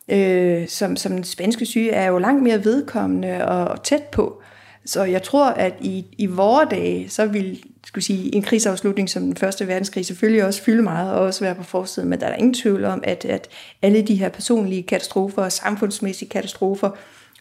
[0.10, 4.42] øh, som, som den spanske syge, er jo langt mere vedkommende og, og tæt på.
[4.88, 9.24] Så jeg tror, at i, i vore dage, så vil skulle sige, en krigsafslutning som
[9.24, 12.36] den første verdenskrig selvfølgelig også fylde meget og også være på forsiden, men der er
[12.36, 13.48] ingen tvivl om, at, at
[13.82, 16.90] alle de her personlige katastrofer, samfundsmæssige katastrofer,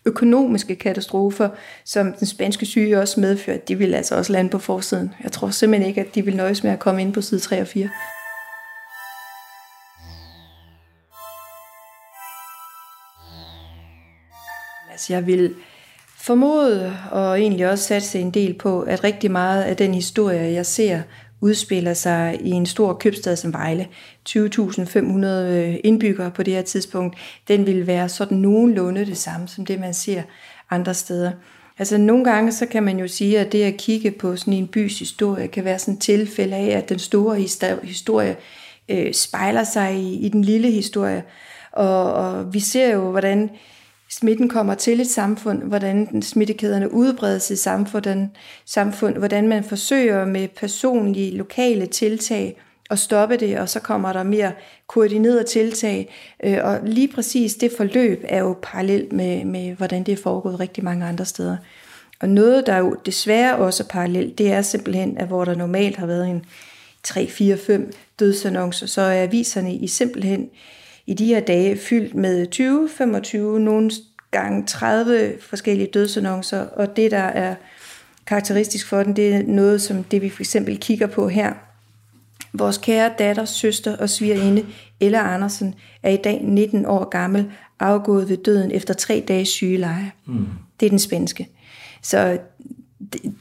[0.05, 1.49] økonomiske katastrofer,
[1.85, 5.15] som den spanske syge også medfører, de vil altså også lande på forsiden.
[5.23, 7.61] Jeg tror simpelthen ikke, at de vil nøjes med at komme ind på side 3
[7.61, 7.89] og 4.
[14.93, 15.55] Altså, jeg vil
[16.27, 20.67] formode og egentlig også satse en del på, at rigtig meget af den historie, jeg
[20.67, 21.03] ser,
[21.41, 23.89] udspiller sig i en stor købstad som Vejle.
[24.29, 27.17] 20.500 øh, indbyggere på det her tidspunkt.
[27.49, 30.23] Den vil være sådan nogenlunde det samme som det, man ser
[30.71, 31.31] andre steder.
[31.79, 34.69] Altså nogle gange så kan man jo sige, at det at kigge på sådan en
[34.69, 37.37] bys historie kan være sådan et tilfælde af, at den store
[37.83, 38.37] historie
[38.89, 41.23] øh, spejler sig i, i den lille historie.
[41.73, 43.51] Og, og vi ser jo, hvordan
[44.11, 48.31] smitten kommer til et samfund, hvordan smittekæderne udbredes i samfundet,
[48.65, 52.57] samfund, hvordan man forsøger med personlige, lokale tiltag
[52.91, 54.53] at stoppe det, og så kommer der mere
[54.87, 56.15] koordinerede tiltag.
[56.45, 60.61] Øh, og lige præcis det forløb er jo parallelt med, med, hvordan det er foregået
[60.61, 61.57] rigtig mange andre steder.
[62.21, 65.97] Og noget, der jo desværre også er parallelt, det er simpelthen, at hvor der normalt
[65.97, 66.45] har været en
[67.03, 70.49] 3, 4, 5 dødsannoncer, så er aviserne i simpelthen
[71.07, 73.91] i de her dage fyldt med 20, 25, nogle
[74.31, 77.55] gange 30 forskellige dødsannoncer, og det, der er
[78.27, 81.53] karakteristisk for den, det er noget som det, vi for eksempel kigger på her.
[82.53, 84.67] Vores kære datter, søster og svigerinde,
[85.01, 87.51] Ella Andersen, er i dag 19 år gammel,
[87.81, 90.13] afgået ved døden efter tre dages sygeleje.
[90.27, 90.47] Mm.
[90.81, 91.49] Det er den spanske.
[92.03, 92.39] Så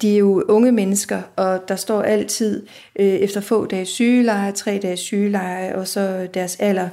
[0.02, 2.68] de er jo unge mennesker, og der står altid
[3.00, 6.90] øh, efter få dages sygeleje, tre dages sygeleje, og så deres alder.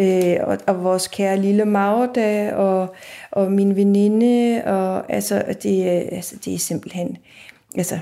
[0.00, 2.94] Øh, og, og vores kære lille Magda, og,
[3.30, 7.16] og min veninde, og altså det, altså, det er simpelthen,
[7.76, 7.98] altså,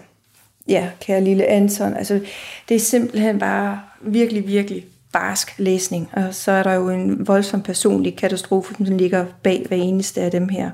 [0.68, 2.20] ja, kære lille Anton, altså
[2.68, 7.62] det er simpelthen bare virkelig, virkelig barsk læsning, og så er der jo en voldsom
[7.62, 10.70] personlig katastrofe, som ligger bag hver eneste af dem her.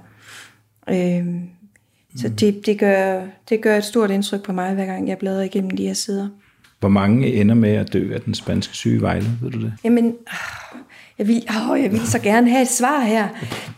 [0.88, 1.26] Øh,
[2.16, 5.42] så det, det, gør, det gør et stort indtryk på mig, hver gang jeg bladrer
[5.42, 6.28] igennem de her sider.
[6.80, 9.72] Hvor mange ender med at dø af den spanske syge Vejle, ved du det?
[9.84, 10.14] Jamen,
[11.18, 13.28] jeg vil, åh, jeg vil så gerne have et svar her.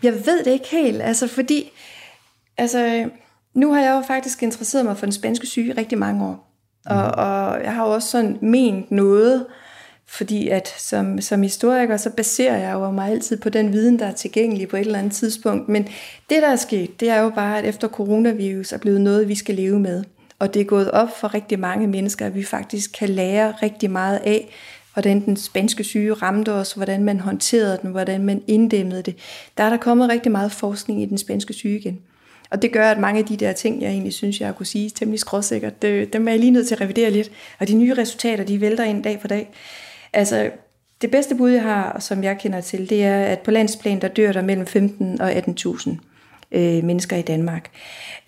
[0.02, 1.70] Jeg ved det ikke helt, altså fordi,
[2.58, 3.08] altså,
[3.54, 6.52] nu har jeg jo faktisk interesseret mig for den spanske syge rigtig mange år.
[6.86, 9.46] Og, og jeg har jo også sådan ment noget,
[10.08, 14.06] fordi at som, som historiker, så baserer jeg jo mig altid på den viden, der
[14.06, 15.68] er tilgængelig på et eller andet tidspunkt.
[15.68, 15.82] Men
[16.30, 19.34] det, der er sket, det er jo bare, at efter coronavirus er blevet noget, vi
[19.34, 20.04] skal leve med.
[20.38, 23.90] Og det er gået op for rigtig mange mennesker, at vi faktisk kan lære rigtig
[23.90, 24.48] meget af,
[24.96, 29.16] hvordan den spanske syge ramte os, hvordan man håndterede den, hvordan man inddæmmede det.
[29.56, 31.98] Der er der kommet rigtig meget forskning i den spanske syge igen.
[32.50, 34.90] Og det gør, at mange af de der ting, jeg egentlig synes, jeg kunne sige
[34.90, 37.30] temmelig skråsikkert, dem er jeg lige nødt til at revidere lidt.
[37.58, 39.50] Og de nye resultater, de vælter ind dag for dag.
[40.12, 40.50] Altså,
[41.00, 44.08] det bedste bud, jeg har, som jeg kender til, det er, at på landsplan, der
[44.08, 46.15] dør der mellem 15 og 18.000
[46.52, 47.70] øh, mennesker i Danmark.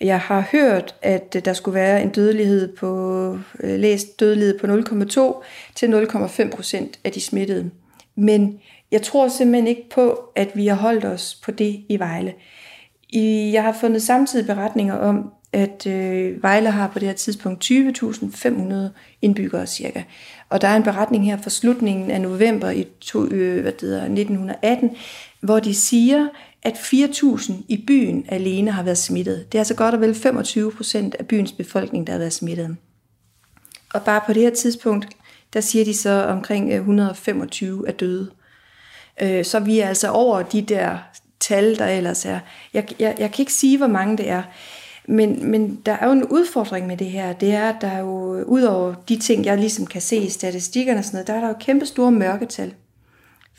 [0.01, 5.43] Jeg har hørt, at der skulle være en dødelighed på, øh, læst dødelighed på 0,2
[5.75, 7.71] til 0,5 procent af de smittede.
[8.15, 8.59] Men
[8.91, 12.33] jeg tror simpelthen ikke på, at vi har holdt os på det i Vejle.
[13.09, 17.71] I, jeg har fundet samtidig beretninger om, at øh, Vejle har på det her tidspunkt
[17.71, 18.75] 20.500
[19.21, 20.03] indbyggere cirka.
[20.49, 23.81] Og der er en beretning her fra slutningen af november i to, øh, hvad det
[23.81, 24.95] hedder, 1918,
[25.41, 26.27] hvor de siger,
[26.63, 29.51] at 4.000 i byen alene har været smittet.
[29.51, 32.75] Det er altså godt og vel 25 procent af byens befolkning, der har været smittet.
[33.93, 35.07] Og bare på det her tidspunkt,
[35.53, 38.31] der siger de så omkring øh, 125 er døde.
[39.21, 40.97] Øh, så vi er altså over de der
[41.39, 42.39] tal, der ellers er.
[42.73, 44.43] Jeg, jeg, jeg kan ikke sige, hvor mange det er.
[45.07, 47.33] Men, men der er jo en udfordring med det her.
[47.33, 50.17] Det er, at der er jo, øh, ud over de ting, jeg ligesom kan se
[50.17, 52.73] i statistikkerne og sådan noget, der er der jo kæmpe store mørketal.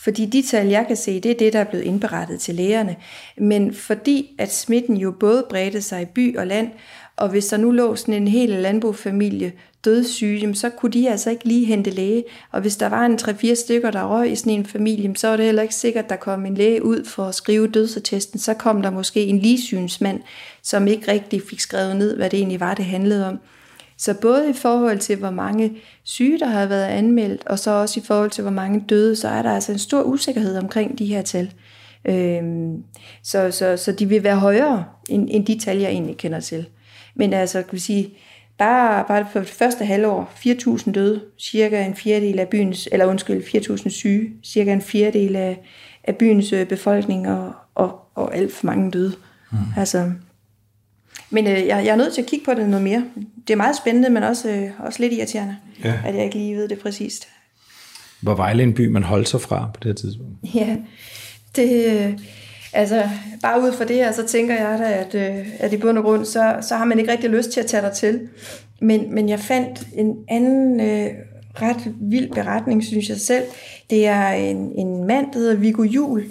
[0.00, 2.96] Fordi de tal, jeg kan se, det er det, der er blevet indberettet til lægerne.
[3.38, 6.70] Men fordi at smitten jo både bredte sig i by og land,
[7.16, 9.52] og hvis der nu lå sådan en hel landbofamilie
[9.84, 12.24] dødssyge, så kunne de altså ikke lige hente læge.
[12.52, 15.36] Og hvis der var en 3-4 stykker, der røg i sådan en familie, så var
[15.36, 18.38] det heller ikke sikkert, at der kom en læge ud for at skrive dødsattesten.
[18.38, 20.20] Så kom der måske en ligesynsmand,
[20.62, 23.38] som ikke rigtig fik skrevet ned, hvad det egentlig var, det handlede om.
[24.00, 25.72] Så både i forhold til, hvor mange
[26.04, 29.28] syge, der har været anmeldt, og så også i forhold til, hvor mange døde, så
[29.28, 31.52] er der altså en stor usikkerhed omkring de her tal.
[32.04, 32.82] Øhm,
[33.22, 36.66] så, så, så de vil være højere, end, end de tal, jeg egentlig kender til.
[37.14, 38.10] Men altså, kan vi sige,
[38.58, 43.42] bare, bare for det første halvår, 4.000 døde, cirka en fjerdedel af byens, eller undskyld,
[43.44, 45.60] 4.000 syge, cirka en fjerdedel af,
[46.04, 49.12] af byens øh, befolkning, og, og, og alt for mange døde.
[49.52, 49.58] Mm.
[49.76, 50.12] Altså,
[51.30, 53.04] men øh, jeg, jeg er nødt til at kigge på det noget mere.
[53.46, 55.94] Det er meget spændende, men også, øh, også lidt irriterende, ja.
[56.06, 57.28] at jeg ikke lige ved det præcist.
[58.20, 60.32] Hvor Vejle en by, man holdt sig fra på det her tidspunkt?
[60.54, 60.76] Ja,
[61.56, 62.18] det, øh,
[62.72, 63.08] altså
[63.42, 66.04] bare ud fra det her, så tænker jeg da, at, øh, at i bund og
[66.04, 68.28] grund, så, så har man ikke rigtig lyst til at tage dig til.
[68.80, 71.10] Men, men jeg fandt en anden øh,
[71.54, 73.44] ret vild beretning, synes jeg selv.
[73.90, 76.24] Det er en, en mand, der hedder Viggo Jul,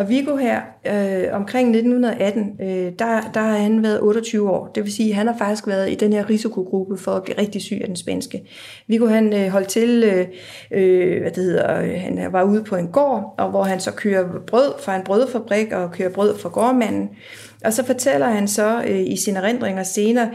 [0.00, 4.66] og Viggo her, øh, omkring 1918, øh, der, der har han været 28 år.
[4.74, 7.38] Det vil sige, at han har faktisk været i den her risikogruppe for at blive
[7.38, 8.42] rigtig syg af den spanske.
[8.86, 10.26] Viggo han øh, holdt til, øh,
[10.70, 13.92] øh, hvad det hedder, øh, han var ude på en gård, og hvor han så
[13.92, 17.08] kører brød fra en brødfabrik og kører brød fra gårdmanden.
[17.64, 20.30] Og så fortæller han så øh, i sine erindringer senere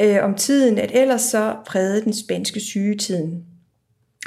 [0.00, 3.44] øh, om tiden, at ellers så prægede den spanske sygetiden.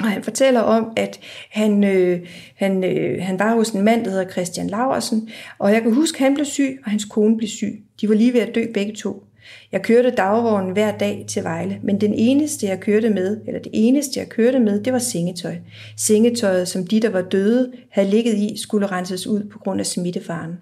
[0.02, 2.20] Og han fortæller om, at han, øh,
[2.56, 5.28] han, øh, han var hos en mand, der hedder Christian Laversen,
[5.58, 7.82] og jeg kan huske, at han blev syg, og hans kone blev syg.
[8.00, 9.24] De var lige ved at dø begge to.
[9.72, 13.70] Jeg kørte dagvognen hver dag til Vejle, men den eneste, jeg kørte med, eller det
[13.74, 15.56] eneste, jeg kørte med, det var sengetøj.
[15.96, 19.86] Sengetøjet, som de, der var døde, havde ligget i, skulle renses ud på grund af
[19.86, 20.52] smittefaren.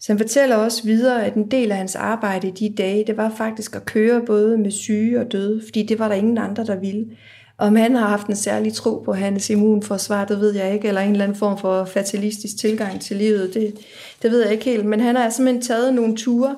[0.00, 3.16] Så han fortæller også videre, at en del af hans arbejde i de dage, det
[3.16, 6.64] var faktisk at køre både med syge og døde, fordi det var der ingen andre,
[6.64, 7.06] der ville.
[7.58, 11.00] Om han har haft en særlig tro på hans immunforsvar, det ved jeg ikke, eller
[11.00, 13.74] en eller anden form for fatalistisk tilgang til livet, det,
[14.22, 14.86] det ved jeg ikke helt.
[14.86, 16.56] Men han har simpelthen taget nogle ture,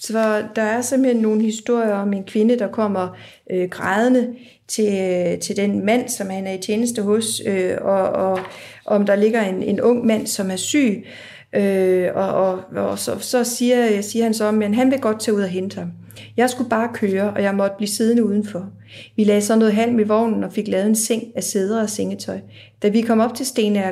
[0.00, 3.08] så der er simpelthen nogle historier om en kvinde, der kommer
[3.50, 4.34] øh, grædende
[4.68, 8.38] til, øh, til den mand, som han er i tjeneste hos, øh, og, og
[8.86, 11.06] om der ligger en, en ung mand, som er syg,
[11.54, 15.34] øh, og, og, og så, så siger, siger han så, at han vil godt tage
[15.34, 15.92] ud og hente ham.
[16.36, 18.70] Jeg skulle bare køre, og jeg måtte blive siddende udenfor.
[19.16, 21.90] Vi lagde så noget halm i vognen og fik lavet en seng af sæder og
[21.90, 22.40] sengetøj.
[22.82, 23.46] Da vi kom op til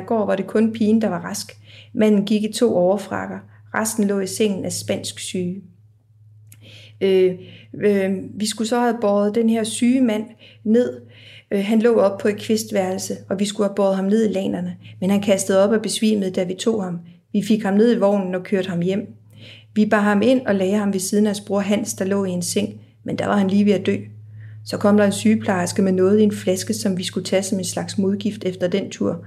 [0.07, 1.57] går, var det kun pigen, der var rask.
[1.93, 3.37] Manden gik i to overfrakker.
[3.75, 5.61] Resten lå i sengen af spansk syge.
[7.01, 7.35] Øh,
[7.83, 10.25] øh, vi skulle så have båret den her syge mand
[10.63, 11.01] ned.
[11.51, 14.33] Øh, han lå op på et kvistværelse, og vi skulle have båret ham ned i
[14.33, 14.77] lanerne.
[15.01, 16.99] Men han kastede op og besvimede, da vi tog ham.
[17.33, 19.07] Vi fik ham ned i vognen og kørte ham hjem.
[19.75, 22.29] Vi bar ham ind og lagde ham ved siden af bror Hans, der lå i
[22.29, 22.69] en seng,
[23.03, 23.97] men der var han lige ved at dø.
[24.65, 27.57] Så kom der en sygeplejerske med noget i en flaske, som vi skulle tage som
[27.57, 29.25] en slags modgift efter den tur.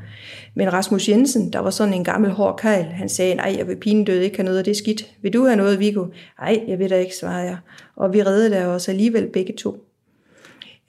[0.54, 3.76] Men Rasmus Jensen, der var sådan en gammel hård kejl, han sagde, nej, jeg vil
[3.76, 5.14] pine død ikke have noget af det skidt.
[5.22, 6.06] Vil du have noget, Viggo?
[6.40, 7.56] Nej, jeg vil da ikke, svarede jeg.
[7.96, 9.84] Og vi reddede der os alligevel begge to.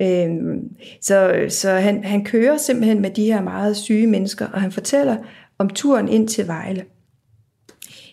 [0.02, 0.70] Øhm,
[1.02, 5.18] så så han, han kører simpelthen med de her meget syge mennesker, og han fortæller
[5.58, 6.84] om turen ind til Vejle.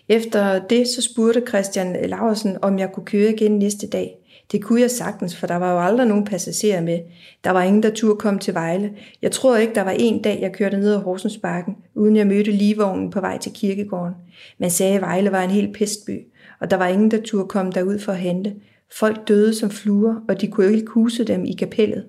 [0.09, 4.17] Efter det så spurgte Christian Laursen, om jeg kunne køre igen næste dag.
[4.51, 6.99] Det kunne jeg sagtens, for der var jo aldrig nogen passagerer med.
[7.43, 8.91] Der var ingen, der turde komme til Vejle.
[9.21, 12.51] Jeg tror ikke, der var en dag, jeg kørte ned ad Horsensbakken, uden jeg mødte
[12.51, 14.13] ligevognen på vej til kirkegården.
[14.57, 16.19] Man sagde, at Vejle var en helt pestby,
[16.59, 18.53] og der var ingen, der turde komme derud for at hente.
[18.99, 22.05] Folk døde som fluer, og de kunne ikke huse dem i kapellet.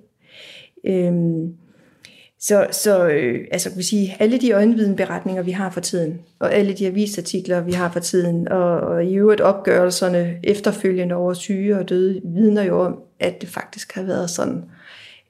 [0.85, 1.53] Øhm,
[2.41, 6.55] så, så øh, altså, kan vi sige, alle de øjenvidenberetninger, vi har for tiden, og
[6.55, 11.79] alle de avisartikler, vi har for tiden, og, og i øvrigt opgørelserne efterfølgende over syge
[11.79, 14.65] og døde, vidner jo om, at det faktisk har været sådan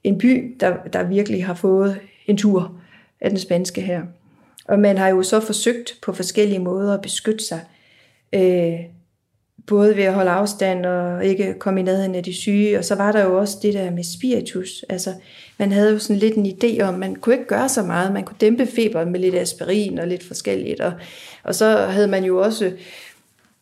[0.03, 2.73] en by, der, der virkelig har fået en tur
[3.21, 4.01] af den spanske her.
[4.65, 7.61] Og man har jo så forsøgt på forskellige måder at beskytte sig.
[8.33, 8.79] Øh,
[9.67, 12.95] både ved at holde afstand og ikke komme i nærheden af de syge, og så
[12.95, 14.85] var der jo også det der med spiritus.
[14.89, 15.13] Altså,
[15.57, 18.23] man havde jo sådan lidt en idé om, man kunne ikke gøre så meget, man
[18.23, 20.93] kunne dæmpe feberen med lidt aspirin og lidt forskelligt, og,
[21.43, 22.71] og så havde man jo også,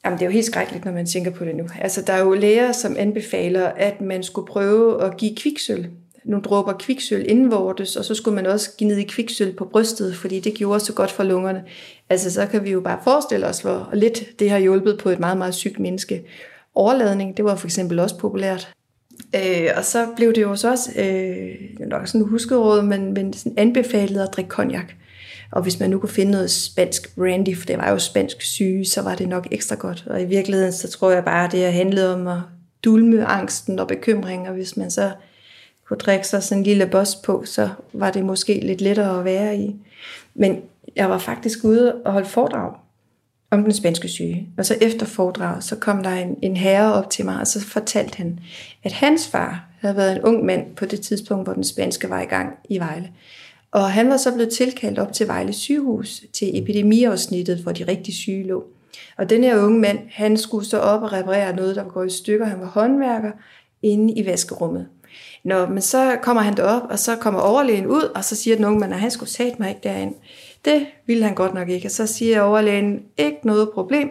[0.05, 1.63] jamen det er jo helt skrækkeligt, når man tænker på det nu.
[1.81, 5.87] Altså, der er jo læger, som anbefaler, at man skulle prøve at give kviksøl
[6.25, 10.15] nogle dråber kviksøl indvortes, og så skulle man også give ned i kviksøl på brystet,
[10.15, 11.63] fordi det gjorde så godt for lungerne.
[12.09, 15.19] Altså så kan vi jo bare forestille os, hvor lidt det har hjulpet på et
[15.19, 16.23] meget, meget sygt menneske.
[16.75, 18.73] Overladning, det var for eksempel også populært.
[19.35, 23.57] Øh, og så blev det jo så også, øh, nok sådan huskeråd, men, men sådan
[23.57, 24.93] anbefalet at drikke konjak.
[25.51, 28.85] Og hvis man nu kunne finde noget spansk brandy, for det var jo spansk syge,
[28.85, 30.03] så var det nok ekstra godt.
[30.07, 32.39] Og i virkeligheden, så tror jeg bare, at det handlede om at
[32.83, 35.11] dulme angsten og bekymringer, hvis man så
[35.87, 39.25] kunne drikke sig sådan en lille boss på, så var det måske lidt lettere at
[39.25, 39.75] være i.
[40.33, 40.61] Men
[40.95, 42.73] jeg var faktisk ude og holde foredrag
[43.51, 44.49] om den spanske syge.
[44.57, 47.61] Og så efter foredraget, så kom der en, en herre op til mig, og så
[47.61, 48.39] fortalte han,
[48.83, 52.21] at hans far havde været en ung mand på det tidspunkt, hvor den spanske var
[52.21, 53.09] i gang i Vejle.
[53.71, 58.13] Og han var så blevet tilkaldt op til Vejle sygehus til epidemiafsnittet, hvor de rigtig
[58.13, 58.63] syge lå.
[59.17, 62.07] Og den her unge mand, han skulle så op og reparere noget, der var gået
[62.07, 62.45] i stykker.
[62.45, 63.31] Han var håndværker
[63.81, 64.87] inde i vaskerummet.
[65.43, 68.65] Nå, men så kommer han derop, og så kommer overlægen ud, og så siger den
[68.65, 70.15] unge mand, at han skulle sætte mig ikke derind.
[70.65, 71.87] Det ville han godt nok ikke.
[71.87, 74.09] Og så siger overlægen, ikke noget problem.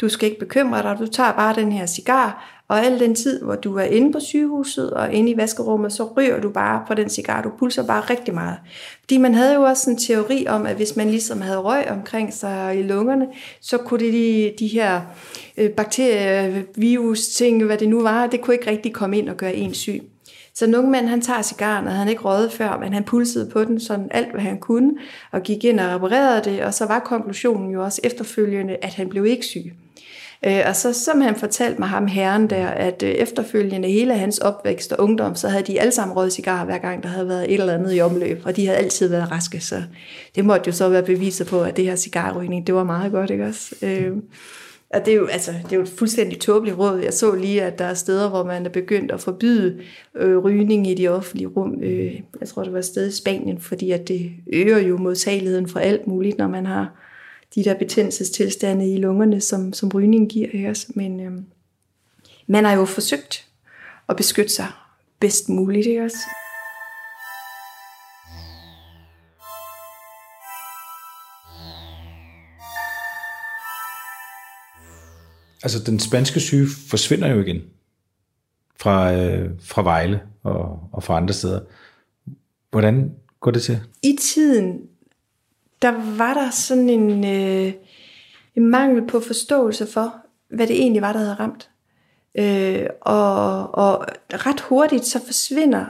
[0.00, 0.96] Du skal ikke bekymre dig.
[0.98, 4.20] Du tager bare den her cigar, og al den tid, hvor du er inde på
[4.20, 7.42] sygehuset og inde i vaskerummet, så ryger du bare på den cigar.
[7.42, 8.56] Du pulser bare rigtig meget.
[9.00, 12.34] Fordi man havde jo også en teori om, at hvis man ligesom havde røg omkring
[12.34, 13.26] sig i lungerne,
[13.60, 15.00] så kunne det de, de her
[15.56, 19.36] øh, bakterier, virus, ting, hvad det nu var, det kunne ikke rigtig komme ind og
[19.36, 20.02] gøre en syg.
[20.56, 23.50] Så en ung mand, han tager cigaren, og han ikke røget før, men han pulsede
[23.50, 24.92] på den sådan alt, hvad han kunne,
[25.32, 29.08] og gik ind og reparerede det, og så var konklusionen jo også efterfølgende, at han
[29.08, 29.72] blev ikke syg.
[30.46, 34.38] Øh, og så som han fortalte mig ham herren der, at øh, efterfølgende hele hans
[34.38, 37.54] opvækst og ungdom, så havde de alle sammen røget cigar hver gang, der havde været
[37.54, 39.82] et eller andet i omløb, og de havde altid været raske, så
[40.34, 43.30] det måtte jo så være beviset på, at det her cigarrygning, det var meget godt,
[43.30, 43.74] ikke også?
[43.82, 44.22] Mm
[44.90, 46.98] og det er jo, altså, det er jo et fuldstændig tåbeligt råd.
[46.98, 49.80] Jeg så lige, at der er steder, hvor man er begyndt at forbyde
[50.14, 51.82] øh, rygning i de offentlige rum.
[51.82, 55.68] Øh, jeg tror, det var et sted i Spanien, fordi at det øger jo modtageligheden
[55.68, 57.02] for alt muligt, når man har
[57.54, 60.48] de der betændelsestilstande i lungerne, som, som rygning giver.
[60.52, 60.76] Ikke?
[60.94, 61.32] Men øh,
[62.46, 63.46] man har jo forsøgt
[64.08, 64.66] at beskytte sig
[65.20, 65.86] bedst muligt.
[65.86, 66.10] Ikke?
[75.66, 77.62] Altså den spanske syge forsvinder jo igen
[78.76, 81.60] fra, øh, fra Vejle og, og fra andre steder.
[82.70, 83.80] Hvordan går det til?
[84.02, 84.80] I tiden,
[85.82, 87.72] der var der sådan en, øh,
[88.56, 90.14] en mangel på forståelse for,
[90.48, 91.70] hvad det egentlig var, der havde ramt.
[92.38, 95.84] Øh, og, og ret hurtigt så forsvinder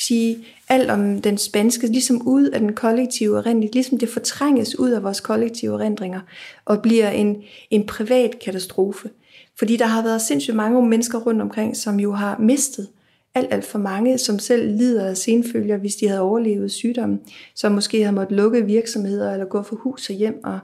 [0.00, 0.38] sige,
[0.68, 5.02] alt om den spanske ligesom ud af den kollektive erindring, ligesom det fortrænges ud af
[5.02, 6.20] vores kollektive erindringer
[6.64, 7.36] og bliver en,
[7.70, 9.10] en privat katastrofe.
[9.58, 12.88] Fordi der har været sindssygt mange mennesker rundt omkring, som jo har mistet
[13.34, 17.20] alt, alt for mange, som selv lider af senfølger, hvis de havde overlevet sygdommen,
[17.54, 20.58] som måske havde måttet lukke virksomheder eller gå for hus og hjem og,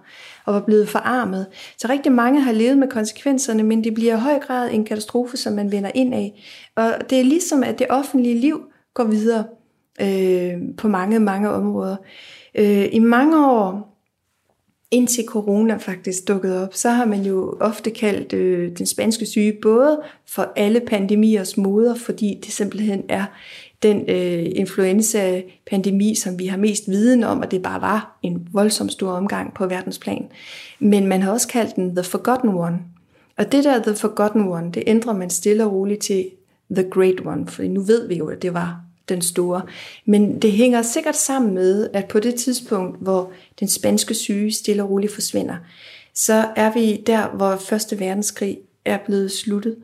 [0.46, 1.46] og var blevet forarmet.
[1.78, 5.36] Så rigtig mange har levet med konsekvenserne, men det bliver i høj grad en katastrofe,
[5.36, 6.42] som man vender ind af.
[6.76, 8.60] Og det er ligesom, at det offentlige liv
[9.00, 9.44] går videre
[10.00, 11.96] øh, på mange, mange områder.
[12.54, 13.90] Øh, I mange år
[14.90, 19.58] indtil corona faktisk dukkede op, så har man jo ofte kaldt øh, den spanske syge
[19.62, 23.24] både for alle pandemiers moder, fordi det simpelthen er
[23.82, 28.88] den øh, influenza-pandemi, som vi har mest viden om, og det bare var en voldsom
[28.88, 30.28] stor omgang på verdensplan.
[30.78, 32.78] Men man har også kaldt den The Forgotten One.
[33.38, 36.30] Og det der The Forgotten One, det ændrer man stille og roligt til
[36.70, 39.62] The Great One, for nu ved vi jo, at det var den store.
[40.04, 44.82] Men det hænger sikkert sammen med, at på det tidspunkt, hvor den spanske syge stille
[44.82, 45.56] og roligt forsvinder,
[46.14, 49.76] så er vi der, hvor Første Verdenskrig er blevet sluttet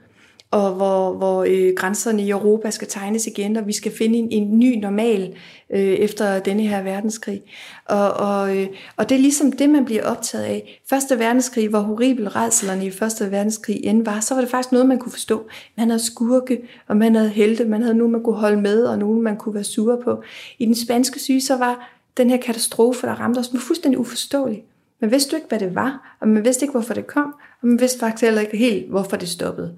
[0.56, 4.28] og hvor, hvor øh, grænserne i Europa skal tegnes igen, og vi skal finde en,
[4.30, 5.34] en ny normal
[5.70, 7.42] øh, efter denne her verdenskrig.
[7.84, 10.80] Og, og, øh, og det er ligesom det, man bliver optaget af.
[10.90, 14.88] Første verdenskrig, hvor horrible redslerne i Første verdenskrig end var, så var det faktisk noget,
[14.88, 15.46] man kunne forstå.
[15.76, 18.98] Man havde skurke, og man havde helte, man havde nogen, man kunne holde med, og
[18.98, 20.22] nogen, man kunne være sur på.
[20.58, 24.64] I den spanske syge, så var den her katastrofe, der ramte os, fuldstændig uforståelig.
[25.00, 27.98] Man vidste ikke, hvad det var, og man vidste ikke, hvorfor det kom, man vidste
[27.98, 29.72] faktisk heller ikke helt, hvorfor det stoppede.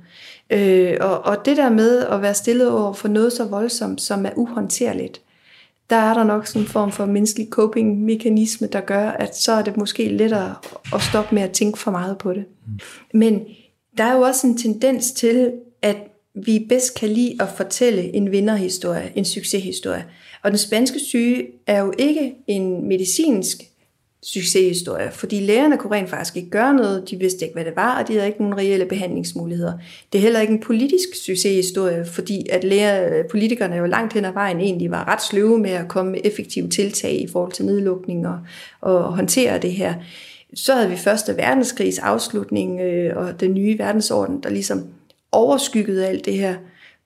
[0.50, 4.26] Øh, og, og det der med at være stillet over for noget så voldsomt, som
[4.26, 5.20] er uhåndterligt,
[5.90, 9.62] der er der nok sådan en form for menneskelig coping-mekanisme, der gør, at så er
[9.62, 10.54] det måske lettere
[10.94, 12.44] at stoppe med at tænke for meget på det.
[13.14, 13.40] Men
[13.98, 15.52] der er jo også en tendens til,
[15.82, 15.96] at
[16.34, 20.04] vi bedst kan lide at fortælle en vinderhistorie, en succeshistorie.
[20.42, 23.62] Og den spanske syge er jo ikke en medicinsk
[24.22, 28.02] succeshistorie, fordi lægerne kunne rent faktisk ikke gøre noget, de vidste ikke, hvad det var,
[28.02, 29.72] og de havde ikke nogen reelle behandlingsmuligheder.
[30.12, 34.32] Det er heller ikke en politisk succeshistorie, fordi at læger, politikerne jo langt hen ad
[34.32, 38.26] vejen egentlig var ret sløve med at komme med effektive tiltag i forhold til nedlukning
[38.26, 38.38] og,
[38.80, 39.94] og håndtere det her.
[40.54, 44.86] Så havde vi første verdenskrigs afslutning øh, og den nye verdensorden, der ligesom
[45.32, 46.54] overskyggede alt det her.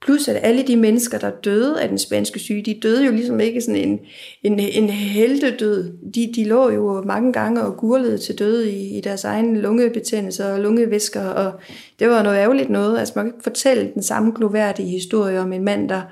[0.05, 3.41] Plus at alle de mennesker, der døde af den spanske syge, de døde jo ligesom
[3.41, 4.01] ikke sådan en,
[4.43, 5.93] en, en heldedød.
[6.15, 10.53] De, de lå jo mange gange og gurlede til døde i, i deres egen lungebetændelse
[10.53, 11.53] og lungevæsker, og
[11.99, 12.99] det var noget ærgerligt noget.
[12.99, 16.03] Altså man kan ikke fortælle den samme gloværdige historie om en mand, der,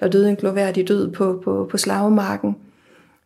[0.00, 2.56] der døde en gloværdig død på, på, på slagmarken.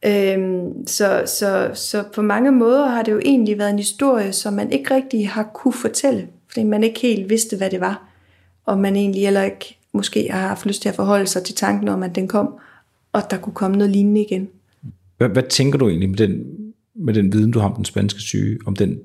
[0.06, 4.52] Øhm, så, så, så på mange måder har det jo egentlig været en historie, som
[4.52, 8.08] man ikke rigtig har kunne fortælle, fordi man ikke helt vidste, hvad det var,
[8.66, 11.88] og man egentlig heller ikke måske har haft lyst til at forholde sig til tanken
[11.88, 12.54] om, at den kom,
[13.12, 14.48] og der kunne komme noget lignende igen.
[15.18, 16.44] Hvad, hvad tænker du egentlig med den,
[16.94, 18.98] med den viden, du har om den spanske syge, om den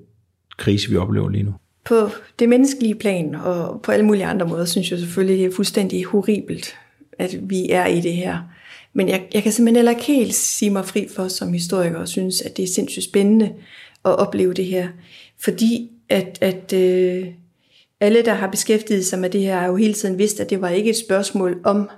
[0.57, 1.53] krise, vi oplever lige nu?
[1.85, 2.09] På
[2.39, 6.05] det menneskelige plan, og på alle mulige andre måder, synes jeg selvfølgelig, det er fuldstændig
[6.05, 6.75] horribelt,
[7.19, 8.37] at vi er i det her.
[8.93, 12.07] Men jeg, jeg kan simpelthen heller ikke helt sige mig fri for som historiker, og
[12.07, 13.45] synes, at det er sindssygt spændende
[14.05, 14.87] at opleve det her.
[15.39, 17.27] Fordi at, at øh,
[17.99, 20.61] alle, der har beskæftiget sig med det her, har jo hele tiden vidst, at det
[20.61, 21.89] var ikke et spørgsmål om,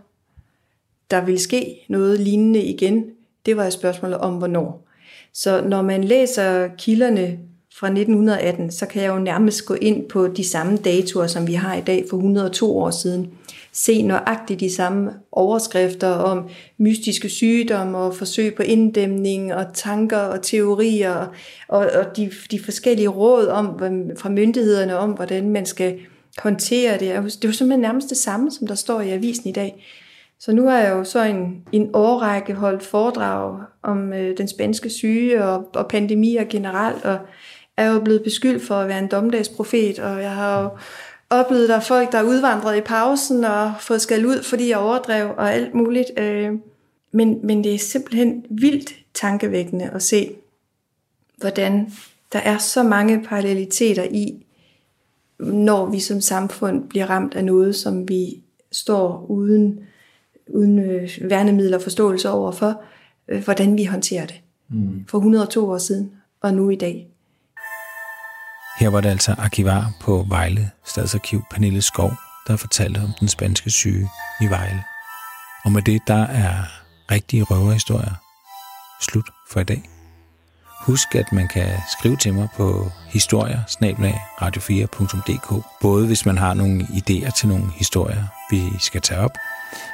[1.11, 3.05] der ville ske noget lignende igen.
[3.45, 4.87] Det var et spørgsmål om, hvornår.
[5.33, 7.39] Så når man læser kilderne
[7.75, 11.53] fra 1918, så kan jeg jo nærmest gå ind på de samme datoer, som vi
[11.53, 13.31] har i dag for 102 år siden.
[13.71, 20.41] Se nøjagtigt de samme overskrifter om mystiske sygdomme og forsøg på inddæmning og tanker og
[20.41, 21.27] teorier
[21.67, 23.79] og, og de, de forskellige råd om
[24.17, 25.99] fra myndighederne om, hvordan man skal
[26.37, 26.99] håndtere det.
[26.99, 29.85] Det er jo simpelthen nærmest det samme, som der står i avisen i dag.
[30.39, 34.89] Så nu har jeg jo så en, en årrække holdt foredrag om øh, den spanske
[34.89, 37.17] syge og, og pandemier generelt, og
[37.77, 40.69] er jo blevet beskyldt for at være en dommedagsprofet, og jeg har jo
[41.29, 44.77] oplevet, der er folk, der er udvandret i pausen og fået skal ud, fordi jeg
[44.77, 46.19] overdrev og alt muligt.
[46.19, 46.51] Øh,
[47.11, 50.35] men, men det er simpelthen vildt tankevækkende at se,
[51.37, 51.91] hvordan
[52.33, 54.45] der er så mange paralleliteter i,
[55.39, 59.79] når vi som samfund bliver ramt af noget, som vi står uden,
[60.49, 62.81] uden øh, værnemidler og forståelse over for,
[63.27, 64.41] øh, hvordan vi håndterer det.
[64.69, 65.05] Mm.
[65.07, 66.11] For 102 år siden
[66.41, 67.10] og nu i dag.
[68.79, 72.13] Her var det altså arkivar på Vejle Stadsarkiv Pernille Skov,
[72.47, 74.09] der fortalte om den spanske syge
[74.41, 74.83] i Vejle.
[75.65, 76.63] Og med det, der er
[77.11, 78.15] rigtige røverhistorier
[79.01, 79.89] slut for i dag.
[80.81, 81.67] Husk, at man kan
[81.99, 83.59] skrive til mig på historier
[84.41, 89.37] radio4.dk, både hvis man har nogle idéer til nogle historier, vi skal tage op,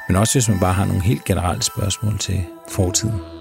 [0.07, 3.36] men også hvis man bare har nogle helt generelle spørgsmål til fortiden.